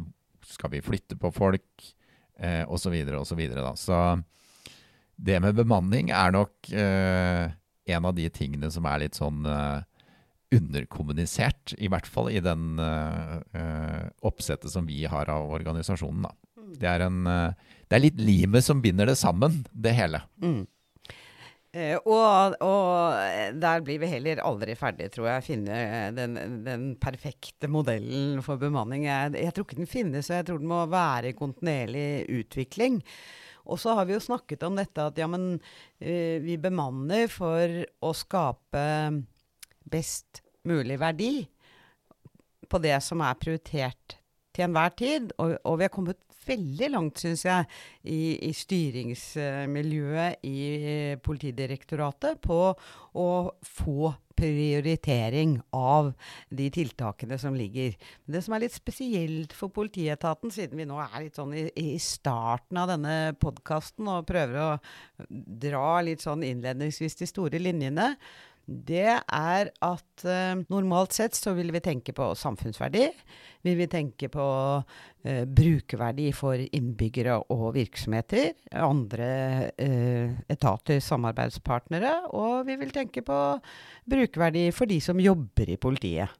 skal 0.46 0.72
vi 0.76 0.84
flytte 0.84 1.18
på 1.18 1.32
folk, 1.34 1.88
eh, 2.38 2.62
osv., 2.68 2.94
osv. 3.18 3.44
Så, 3.50 3.74
så 3.82 4.00
det 5.18 5.40
med 5.42 5.58
bemanning 5.58 6.12
er 6.14 6.34
nok 6.36 6.70
eh, 6.70 7.48
en 7.88 8.08
av 8.08 8.14
de 8.14 8.28
tingene 8.30 8.70
som 8.70 8.86
er 8.86 9.06
litt 9.06 9.18
sånn 9.18 9.48
eh, 9.48 9.80
underkommunisert. 10.54 11.74
I 11.82 11.90
hvert 11.92 12.06
fall 12.08 12.30
i 12.32 12.44
den 12.44 12.78
eh 12.80 14.06
oppsettet 14.28 14.72
som 14.72 14.86
vi 14.88 15.04
har 15.06 15.28
av 15.30 15.50
organisasjonen. 15.52 16.24
Da. 16.24 16.30
Det, 16.76 16.88
er 16.88 17.06
en, 17.06 17.22
eh, 17.30 17.78
det 17.88 17.96
er 17.96 18.04
litt 18.04 18.20
limet 18.20 18.66
som 18.66 18.82
binder 18.84 19.08
det 19.08 19.16
sammen, 19.20 19.62
det 19.72 19.94
hele. 19.96 20.22
Mm. 20.42 20.66
Uh, 21.68 21.98
og, 22.08 22.54
og, 22.64 23.58
der 23.60 23.82
blir 23.84 24.00
vi 24.00 24.08
heller 24.08 24.40
aldri 24.40 24.72
ferdig, 24.78 25.10
tror 25.12 25.26
jeg, 25.28 25.44
finne 25.50 25.80
den, 26.16 26.38
den 26.64 26.86
perfekte 27.00 27.68
modellen 27.68 28.40
for 28.44 28.60
bemanning. 28.60 29.04
Jeg, 29.04 29.34
jeg, 29.36 29.52
tror 29.52 29.66
ikke 29.66 29.82
den 29.82 29.90
finnes, 29.90 30.30
og 30.30 30.38
jeg 30.38 30.46
tror 30.48 30.62
den 30.62 30.70
må 30.70 30.80
være 30.88 31.30
i 31.30 31.36
kontinuerlig 31.36 32.08
utvikling. 32.40 33.02
Og 33.68 33.76
så 33.82 33.92
har 33.98 34.08
vi 34.08 34.16
jo 34.16 34.24
snakket 34.24 34.64
om 34.64 34.80
dette 34.80 35.04
at 35.10 35.20
ja, 35.20 35.28
men 35.28 35.58
uh, 35.60 36.36
vi 36.40 36.56
bemanner 36.56 37.28
for 37.32 37.82
å 38.00 38.14
skape 38.16 38.86
best 39.88 40.42
mulig 40.68 40.96
verdi 41.00 41.32
på 42.68 42.80
det 42.80 42.96
som 43.04 43.20
er 43.24 43.36
prioritert 43.40 44.18
til 44.56 44.66
enhver 44.66 44.96
tid. 44.96 45.32
Og, 45.36 45.54
og 45.68 45.78
vi 45.80 45.86
har 45.86 45.92
kommet 45.92 46.20
veldig 46.48 46.88
langt, 46.94 47.20
syns 47.22 47.44
jeg, 47.46 47.66
i, 48.04 48.20
i, 48.48 48.52
styringsmiljøet 48.56 50.46
i 50.48 50.56
Politidirektoratet 51.24 52.40
på 52.44 52.62
å 53.18 53.28
få 53.66 54.14
prioritering 54.38 55.56
av 55.74 56.12
de 56.54 56.68
tiltakene 56.70 57.38
som 57.42 57.56
ligger. 57.58 57.96
Det 58.26 58.42
som 58.44 58.54
er 58.54 58.64
litt 58.66 58.76
spesielt 58.76 59.54
for 59.56 59.74
politietaten, 59.74 60.52
siden 60.54 60.78
vi 60.78 60.86
nå 60.88 61.00
er 61.02 61.24
litt 61.24 61.38
sånn 61.38 61.56
i, 61.58 61.66
i 61.74 61.96
starten 62.02 62.78
av 62.78 62.92
denne 62.92 63.16
podkasten 63.42 64.10
og 64.12 64.28
prøver 64.28 64.60
å 64.62 64.70
dra 65.28 65.98
litt 66.06 66.22
sånn 66.22 66.46
innledningsvis 66.46 67.18
de 67.18 67.30
store 67.30 67.62
linjene, 67.62 68.12
det 68.68 69.08
er 69.08 69.70
at 69.80 70.24
eh, 70.28 70.60
normalt 70.68 71.14
sett 71.16 71.36
så 71.38 71.54
vil 71.56 71.70
vi 71.72 71.80
tenke 71.80 72.12
på 72.12 72.26
samfunnsverdi. 72.36 73.06
Vi 73.64 73.72
vil 73.78 73.88
tenke 73.88 74.28
på 74.28 74.48
eh, 75.24 75.46
brukerverdi 75.48 76.26
for 76.36 76.60
innbyggere 76.60 77.38
og 77.54 77.70
virksomheter. 77.78 78.52
Andre 78.76 79.30
eh, 79.72 80.36
etater, 80.52 81.00
samarbeidspartnere. 81.00 82.12
Og 82.36 82.68
vi 82.68 82.76
vil 82.82 82.92
tenke 82.92 83.24
på 83.24 83.40
brukerverdi 84.04 84.68
for 84.76 84.90
de 84.90 85.00
som 85.00 85.22
jobber 85.22 85.72
i 85.72 85.80
politiet. 85.80 86.36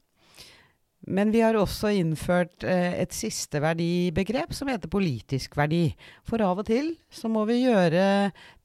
Men 1.09 1.33
vi 1.33 1.41
har 1.41 1.57
også 1.57 1.95
innført 1.95 2.61
et 2.67 3.13
siste 3.15 3.61
verdibegrep 3.63 4.51
som 4.53 4.69
heter 4.69 4.91
politisk 4.91 5.55
verdi. 5.57 5.87
For 6.27 6.43
av 6.43 6.59
og 6.61 6.67
til 6.67 6.91
så 7.09 7.31
må 7.31 7.45
vi 7.49 7.63
gjøre 7.63 8.03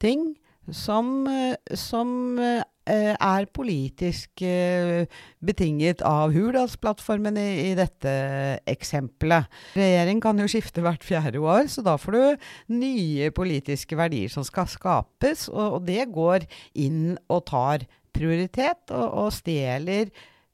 ting 0.03 0.33
som, 0.69 1.23
som 1.79 2.11
Eh, 2.45 2.63
er 2.93 3.47
politisk 3.55 4.43
eh, 4.45 5.07
betinget 5.45 6.03
av 6.05 6.35
Hurdalsplattformen 6.35 7.39
i, 7.41 7.47
i, 7.69 7.73
dette 7.77 8.13
eksempelet. 8.69 9.49
Regjering 9.77 10.21
kan 10.23 10.39
jo 10.41 10.47
skifte 10.51 10.83
hvert 10.85 11.05
fjerde 11.05 11.41
år, 11.41 11.65
så 11.71 11.81
da 11.85 11.97
får 12.01 12.17
du 12.17 12.47
nye 12.77 13.31
politiske 13.35 13.97
verdier 13.97 14.31
som 14.31 14.45
skal 14.45 14.69
skapes, 14.69 15.47
og, 15.49 15.79
og 15.79 15.89
det 15.89 16.05
går 16.13 16.47
inn 16.85 17.15
og 17.25 17.45
tar 17.49 17.87
prioritet 18.15 18.93
og, 18.95 19.05
og 19.25 19.33
stjeler 19.35 20.09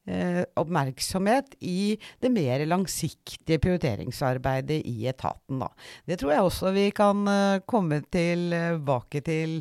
eh, 0.08 0.42
oppmerksomhet 0.60 1.56
i 1.62 1.96
det 2.22 2.32
mer 2.34 2.64
langsiktige 2.70 3.62
prioriteringsarbeidet 3.62 4.82
i 4.90 5.08
etaten. 5.12 5.62
Da. 5.62 5.72
Det 6.08 6.20
tror 6.22 6.36
jeg 6.36 6.50
også 6.50 6.74
vi 6.76 6.90
kan 6.96 7.24
eh, 7.28 7.62
komme 7.68 8.02
tilbake 8.12 9.24
til 9.26 9.60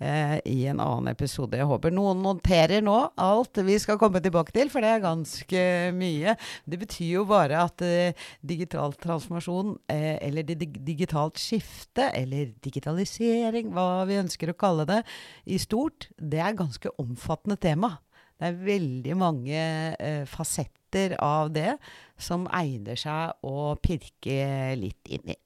eh, 0.00 0.38
i 0.48 0.66
en 0.70 0.80
annen 0.82 1.10
episode. 1.12 1.58
Jeg 1.58 1.68
håper 1.68 1.94
noen 1.94 2.22
noterer 2.24 2.82
nå 2.84 2.96
alt 3.18 3.60
vi 3.66 3.78
skal 3.82 3.98
komme 4.00 4.22
tilbake 4.24 4.54
til, 4.54 4.70
for 4.72 4.84
det 4.84 4.92
er 4.94 5.04
ganske 5.04 5.64
mye. 5.96 6.34
Det 6.68 6.80
betyr 6.82 7.12
jo 7.18 7.26
bare 7.28 7.62
at 7.66 7.84
eh, 7.86 8.26
digital 8.40 8.94
transformasjon, 8.98 9.76
eh, 9.92 10.16
eller 10.26 10.46
dig 10.48 10.66
digitalt 10.88 11.40
skifte, 11.42 12.10
eller 12.14 12.52
digitalisering, 12.64 13.72
hva 13.74 14.04
vi 14.08 14.20
ønsker 14.22 14.52
å 14.52 14.58
kalle 14.58 14.88
det, 14.88 15.02
i 15.46 15.60
stort, 15.62 16.10
det 16.18 16.42
er 16.42 16.58
ganske 16.58 16.92
omfattende 17.02 17.58
tema. 17.60 17.96
Det 18.38 18.52
er 18.52 18.58
veldig 18.62 19.14
mange 19.18 19.62
eh, 19.98 20.24
fasetter 20.30 21.16
av 21.20 21.50
det 21.50 21.74
som 22.22 22.46
egner 22.54 22.98
seg 22.98 23.34
å 23.46 23.74
pirke 23.82 24.76
litt 24.78 25.10
inn 25.10 25.34
i. 25.34 25.38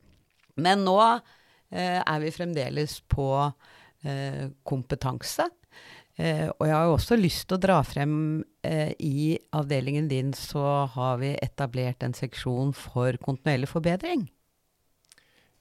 Men 0.60 0.84
nå 0.84 0.98
eh, 1.00 2.00
er 2.02 2.18
vi 2.20 2.34
fremdeles 2.34 2.98
på 3.08 3.30
kompetanse. 4.66 5.46
Eh, 6.20 6.48
og 6.58 6.66
jeg 6.68 6.74
har 6.76 6.88
jo 6.90 6.96
også 6.98 7.16
lyst 7.16 7.46
til 7.48 7.56
å 7.56 7.62
dra 7.62 7.78
frem 7.88 8.14
eh, 8.66 8.92
I 9.00 9.38
avdelingen 9.56 10.10
din 10.10 10.34
så 10.36 10.84
har 10.92 11.22
vi 11.22 11.32
etablert 11.40 12.04
en 12.04 12.12
seksjon 12.16 12.74
for 12.76 13.16
kontinuerlig 13.24 13.70
forbedring. 13.70 14.26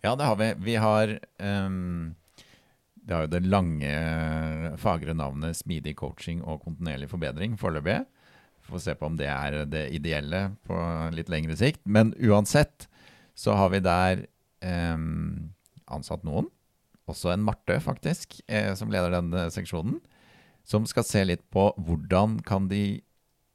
Ja, 0.04 0.17
det 0.19 0.27
har 0.27 0.36
vi. 0.41 0.49
Vi 0.65 0.75
har 0.82 1.13
um, 1.39 2.15
Det 2.95 3.13
har 3.15 3.25
jo 3.25 3.32
det 3.32 3.45
lange, 3.47 3.93
fagre 4.82 5.15
navnet 5.15 5.56
smidig 5.58 5.95
coaching 6.01 6.41
og 6.43 6.65
kontinuerlig 6.65 7.08
forbedring 7.10 7.56
foreløpig. 7.60 8.01
Får 8.67 8.84
se 8.84 8.95
på 8.97 9.08
om 9.08 9.15
det 9.17 9.30
er 9.32 9.63
det 9.69 9.88
ideelle 9.95 10.49
på 10.67 10.77
litt 11.15 11.32
lengre 11.32 11.56
sikt. 11.58 11.82
Men 11.86 12.12
uansett 12.19 12.89
så 13.38 13.56
har 13.56 13.71
vi 13.71 13.82
der 13.86 14.25
um, 14.62 15.54
ansatt 15.88 16.27
noen 16.27 16.51
også 17.12 17.34
en 17.34 17.45
Marte, 17.45 17.78
faktisk, 17.84 18.39
eh, 18.47 18.71
som 18.80 18.91
leder 18.93 19.13
den 19.13 19.32
eh, 19.38 19.52
seksjonen, 19.54 20.00
som 20.67 20.88
skal 20.89 21.06
se 21.08 21.24
litt 21.26 21.45
på 21.54 21.69
hvordan 21.78 22.39
kan 22.47 22.69
de 22.71 23.02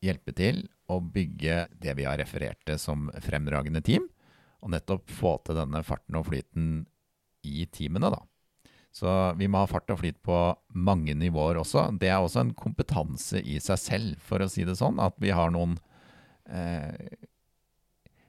hjelpe 0.05 0.35
til 0.37 0.67
å 0.93 1.01
bygge 1.01 1.67
det 1.83 1.97
vi 1.99 2.07
har 2.07 2.19
referert 2.21 2.61
til 2.67 2.79
som 2.79 3.11
fremragende 3.25 3.83
team, 3.85 4.07
og 4.63 4.73
nettopp 4.75 5.11
få 5.13 5.37
til 5.47 5.59
denne 5.59 5.83
farten 5.87 6.19
og 6.19 6.29
flyten 6.31 6.71
i 7.47 7.67
teamene, 7.71 8.11
da. 8.15 8.23
Så 8.97 9.13
vi 9.37 9.49
må 9.51 9.61
ha 9.61 9.69
fart 9.69 9.91
og 9.93 10.01
flyt 10.01 10.19
på 10.25 10.37
mange 10.73 11.13
nivåer 11.19 11.59
også. 11.61 11.91
Det 12.01 12.09
er 12.09 12.17
også 12.17 12.47
en 12.47 12.55
kompetanse 12.57 13.43
i 13.45 13.59
seg 13.61 13.81
selv, 13.83 14.23
for 14.25 14.41
å 14.41 14.49
si 14.49 14.65
det 14.65 14.79
sånn, 14.79 15.01
at 15.03 15.19
vi 15.21 15.35
har 15.37 15.53
noen 15.55 15.79
eh, 16.49 17.17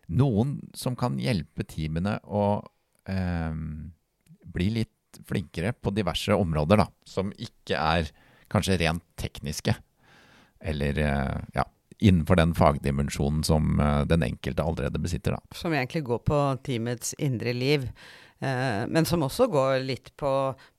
Noen 0.07 0.53
som 0.71 0.95
kan 0.95 1.17
hjelpe 1.19 1.65
teamene 1.67 2.13
å 2.23 2.61
eh, 3.11 3.55
bli 4.55 4.67
litt 4.77 4.93
flinkere 5.27 5.73
på 5.73 5.93
diverse 5.95 6.35
områder, 6.35 6.83
da, 6.83 6.87
som 7.07 7.31
ikke 7.33 7.77
er 7.77 8.11
kanskje 8.51 8.79
rent 8.83 9.05
tekniske. 9.19 9.75
Eller 10.59 10.99
eh, 11.03 11.39
ja, 11.57 11.65
innenfor 11.99 12.35
den 12.35 12.53
fagdimensjonen 12.55 13.43
som 13.43 13.79
eh, 13.79 14.05
den 14.05 14.23
enkelte 14.23 14.63
allerede 14.63 14.99
besitter. 14.99 15.37
Da. 15.37 15.57
Som 15.57 15.73
egentlig 15.73 16.03
går 16.03 16.23
på 16.27 16.39
teamets 16.63 17.13
indre 17.17 17.53
liv. 17.53 17.89
Eh, 18.39 18.83
men 18.87 19.05
som 19.05 19.23
også 19.25 19.47
går 19.49 19.79
litt 19.81 20.11
på 20.17 20.31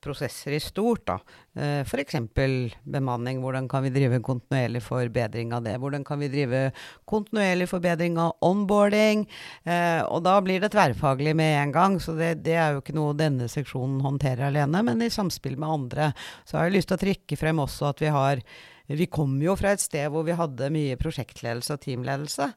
prosesser 0.03 0.55
i 0.55 0.61
stort. 0.63 1.03
da. 1.09 1.17
Eh, 1.59 1.81
F.eks. 1.81 2.15
bemanning. 2.83 3.41
Hvordan 3.43 3.67
kan 3.67 3.83
vi 3.83 3.91
drive 3.91 4.21
kontinuerlig 4.23 4.83
forbedring 4.85 5.51
av 5.53 5.67
det? 5.67 5.75
Hvordan 5.83 6.07
kan 6.07 6.23
vi 6.23 6.31
drive 6.31 6.71
kontinuerlig 7.05 7.67
forbedring 7.69 8.17
av 8.17 8.37
onboarding? 8.39 9.27
Og 10.09 10.23
da 10.23 10.39
blir 10.41 10.63
det 10.63 10.71
tverrfaglig 10.71 11.35
med 11.35 11.57
en 11.65 11.75
gang, 11.75 11.99
så 11.99 12.15
det, 12.15 12.45
det, 12.47 12.55
er 12.55 12.73
jo 12.73 12.83
ikke 12.83 12.95
noe 12.95 13.17
denne 13.17 13.51
seksjonen 13.51 13.99
håndterer 14.07 14.47
alene. 14.47 14.83
Men 14.87 15.03
i 15.03 15.11
samspill 15.11 15.59
med 15.59 15.69
andre. 15.69 16.11
Så 16.47 16.57
har 16.57 16.69
jeg 16.69 16.79
lyst 16.79 16.93
til 16.93 16.99
å 16.99 17.03
trekke 17.03 17.39
frem 17.39 17.59
også 17.59 17.91
at 17.91 18.07
vi 18.07 18.13
har 18.15 18.45
Vi 18.89 19.05
kom 19.05 19.37
jo 19.43 19.53
fra 19.59 19.75
et 19.75 19.83
sted 19.83 20.09
hvor 20.09 20.25
vi 20.25 20.37
hadde 20.37 20.71
mye 20.73 20.97
prosjektledelse 20.97 21.75
og 21.75 21.83
teamledelse. 21.83 22.49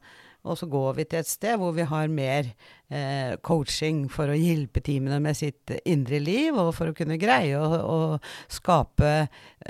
Og 0.43 0.57
så 0.59 0.67
går 0.67 0.97
vi 0.97 1.05
til 1.07 1.21
et 1.21 1.29
sted 1.29 1.59
hvor 1.61 1.71
vi 1.75 1.85
har 1.87 2.09
mer 2.11 2.49
eh, 2.91 3.35
coaching 3.45 4.05
for 4.11 4.31
å 4.31 4.37
hjelpe 4.37 4.81
teamene 4.83 5.19
med 5.23 5.37
sitt 5.37 5.71
indre 5.85 6.19
liv, 6.23 6.55
og 6.57 6.73
for 6.77 6.91
å 6.91 6.97
kunne 6.97 7.19
greie 7.21 7.57
å, 7.59 7.69
å 7.83 7.99
skape 8.51 9.13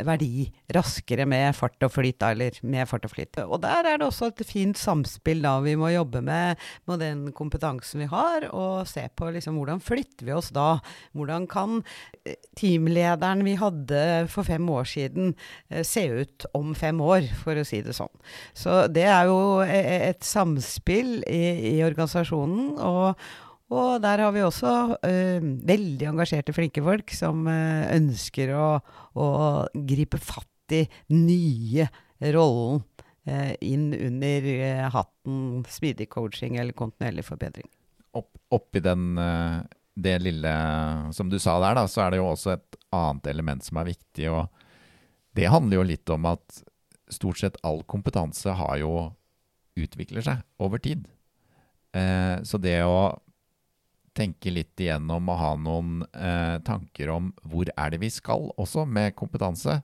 verdi 0.04 0.48
raskere 0.74 1.28
med 1.30 1.54
fart 1.58 1.84
og 1.86 1.94
flyt, 1.94 2.24
eller 2.26 2.58
med 2.66 2.90
fart 2.90 3.06
og 3.08 3.14
flyt. 3.14 3.42
Og 3.46 3.60
der 3.64 3.92
er 3.92 4.00
det 4.00 4.08
også 4.08 4.32
et 4.32 4.44
fint 4.48 4.80
samspill 4.80 5.44
da 5.44 5.58
vi 5.64 5.76
må 5.80 5.92
jobbe 5.94 6.24
med, 6.26 6.62
med 6.90 7.04
den 7.04 7.28
kompetansen 7.36 8.04
vi 8.04 8.10
har, 8.12 8.48
og 8.52 8.88
se 8.90 9.06
på 9.14 9.30
liksom 9.36 9.60
hvordan 9.60 9.84
flytter 9.84 10.28
vi 10.30 10.36
oss 10.36 10.52
da? 10.56 10.78
Hvordan 11.14 11.48
kan 11.52 11.82
eh, 12.24 12.40
teamlederen 12.58 13.44
vi 13.46 13.56
hadde 13.60 14.02
for 14.32 14.48
fem 14.48 14.68
år 14.72 14.88
siden 14.90 15.34
eh, 15.70 15.84
se 15.88 16.08
ut 16.10 16.48
om 16.58 16.74
fem 16.78 17.02
år, 17.04 17.28
for 17.44 17.60
å 17.60 17.66
si 17.68 17.82
det 17.86 17.96
sånn. 17.98 18.12
Så 18.58 18.86
det 18.94 19.06
er 19.10 19.30
jo 19.30 19.62
eh, 19.66 20.10
et 20.10 20.26
samspill 20.26 21.22
i, 21.30 21.44
i 21.74 21.84
organisasjonen. 21.86 22.74
og 22.82 23.03
og 23.74 24.02
der 24.04 24.22
har 24.22 24.34
vi 24.36 24.44
også 24.46 24.72
øh, 25.02 25.46
veldig 25.68 26.10
engasjerte, 26.12 26.54
flinke 26.54 26.84
folk 26.84 27.14
som 27.16 27.48
øh, 27.50 27.86
ønsker 27.96 28.54
å, 28.58 28.68
å, 29.18 29.28
gripe 29.74 30.20
fatt 30.22 30.76
i 30.76 30.84
nye 31.14 31.88
rollen 32.34 32.84
øh, 33.30 33.54
inn 33.66 33.90
under 33.98 34.50
hatten 34.94 35.64
smidig 35.70 36.10
coaching 36.14 36.60
eller 36.60 36.76
kontinuerlig 36.78 37.26
forbedring. 37.28 37.70
Opp, 38.14 38.30
oppi 38.54 38.84
den, 38.84 39.18
det 39.98 40.20
lille 40.22 40.54
som 41.18 41.32
du 41.32 41.40
sa 41.42 41.58
der, 41.64 41.80
da, 41.80 41.88
så 41.90 42.06
er 42.06 42.14
det 42.14 42.22
jo 42.22 42.30
også 42.30 42.54
et 42.54 42.78
annet 42.94 43.32
element 43.32 43.66
som 43.66 43.80
er 43.82 43.90
viktig. 43.90 44.30
og 44.30 45.34
Det 45.34 45.50
handler 45.50 45.80
jo 45.80 45.88
litt 45.96 46.14
om 46.14 46.30
at 46.30 46.62
stort 47.14 47.42
sett 47.42 47.58
all 47.66 47.82
kompetanse 47.90 48.54
har 48.54 48.78
jo 48.82 48.94
utvikler 49.80 50.22
seg 50.22 50.44
over 50.62 50.82
tid. 50.82 51.08
Eh, 51.94 52.42
så 52.44 52.60
det 52.62 52.80
å 52.86 53.14
tenke 54.14 54.54
litt 54.54 54.78
igjennom 54.80 55.30
og 55.32 55.40
ha 55.40 55.52
noen 55.58 56.04
eh, 56.14 56.60
tanker 56.66 57.10
om 57.14 57.32
hvor 57.50 57.70
er 57.74 57.94
det 57.94 58.02
vi 58.04 58.12
skal 58.14 58.52
også 58.62 58.86
med 58.86 59.16
kompetanse, 59.18 59.80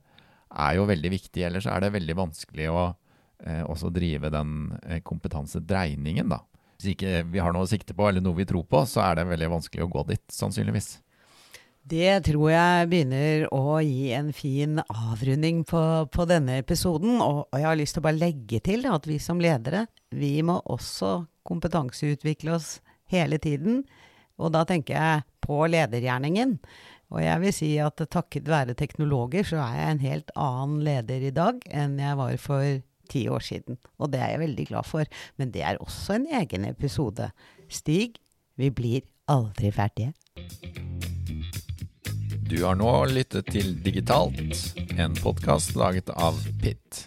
er 0.49 0.77
jo 0.77 0.87
veldig 0.89 1.11
viktig. 1.13 1.43
Ellers 1.45 1.67
er 1.69 1.83
det 1.83 1.93
veldig 1.97 2.15
vanskelig 2.17 2.69
å 2.71 2.83
eh, 2.85 3.63
også 3.65 3.91
drive 3.93 4.31
den 4.33 4.55
eh, 4.85 5.01
kompetansedreiningen, 5.05 6.31
da. 6.31 6.43
Hvis 6.79 6.93
ikke 6.93 7.25
vi 7.27 7.41
har 7.43 7.51
noe 7.51 7.67
å 7.67 7.69
sikte 7.69 7.95
på 7.95 8.07
eller 8.07 8.23
noe 8.23 8.37
vi 8.37 8.47
tror 8.47 8.63
på, 8.69 8.85
så 8.87 9.03
er 9.03 9.19
det 9.19 9.29
veldig 9.33 9.49
vanskelig 9.57 9.83
å 9.83 9.91
gå 9.91 10.05
dit, 10.13 10.23
sannsynligvis. 10.31 10.93
Det 11.89 12.19
tror 12.27 12.51
jeg 12.51 12.87
begynner 12.91 13.47
å 13.55 13.79
gi 13.81 14.11
en 14.13 14.29
fin 14.35 14.79
avrunding 14.83 15.63
på, 15.67 15.81
på 16.13 16.25
denne 16.29 16.59
episoden. 16.61 17.17
Og, 17.17 17.41
og, 17.47 17.57
jeg 17.57 17.67
har 17.67 17.79
lyst 17.79 17.97
til 17.97 18.03
å 18.03 18.07
bare 18.07 18.21
legge 18.21 18.59
til 18.63 18.85
at 18.87 19.07
vi 19.09 19.17
som 19.23 19.41
ledere, 19.41 19.87
vi 20.13 20.37
må 20.45 20.59
også 20.69 21.15
kompetanseutvikle 21.49 22.55
oss 22.55 22.77
hele 23.09 23.41
tiden. 23.41 23.83
Og 24.39 24.53
da 24.55 24.63
tenker 24.67 24.95
jeg 24.95 25.25
på 25.43 25.65
ledergjerningen. 25.67 26.59
Og 27.09 27.23
jeg 27.23 27.41
vil 27.41 27.55
si 27.55 27.71
at 27.81 28.01
takket 28.13 28.49
være 28.49 28.77
teknologer 28.77 29.47
så 29.49 29.63
er 29.63 29.79
jeg 29.79 29.95
en 29.95 30.03
helt 30.05 30.31
annen 30.37 30.83
leder 30.85 31.25
i 31.25 31.33
dag 31.33 31.63
enn 31.73 31.97
jeg 31.99 32.19
var 32.19 32.35
for 32.41 32.81
ti 33.09 33.25
år 33.33 33.41
siden. 33.41 33.79
Og 33.97 34.11
det 34.13 34.21
er 34.21 34.35
jeg 34.35 34.43
veldig 34.45 34.65
glad 34.69 34.85
for. 34.85 35.09
Men 35.41 35.53
det 35.55 35.65
er 35.65 35.81
også 35.81 36.19
en 36.19 36.29
egen 36.39 36.69
episode. 36.69 37.31
Stig, 37.69 38.19
vi 38.55 38.69
blir 38.69 39.07
aldri 39.29 39.73
ferdige. 39.73 40.13
Du 42.49 42.57
har 42.63 42.77
nå 42.77 42.91
lyttet 43.13 43.51
til 43.53 43.75
Digitalt, 43.85 44.73
en 44.97 45.17
podkast 45.21 45.75
laget 45.77 46.09
av 46.17 46.37
Pitt. 46.61 47.05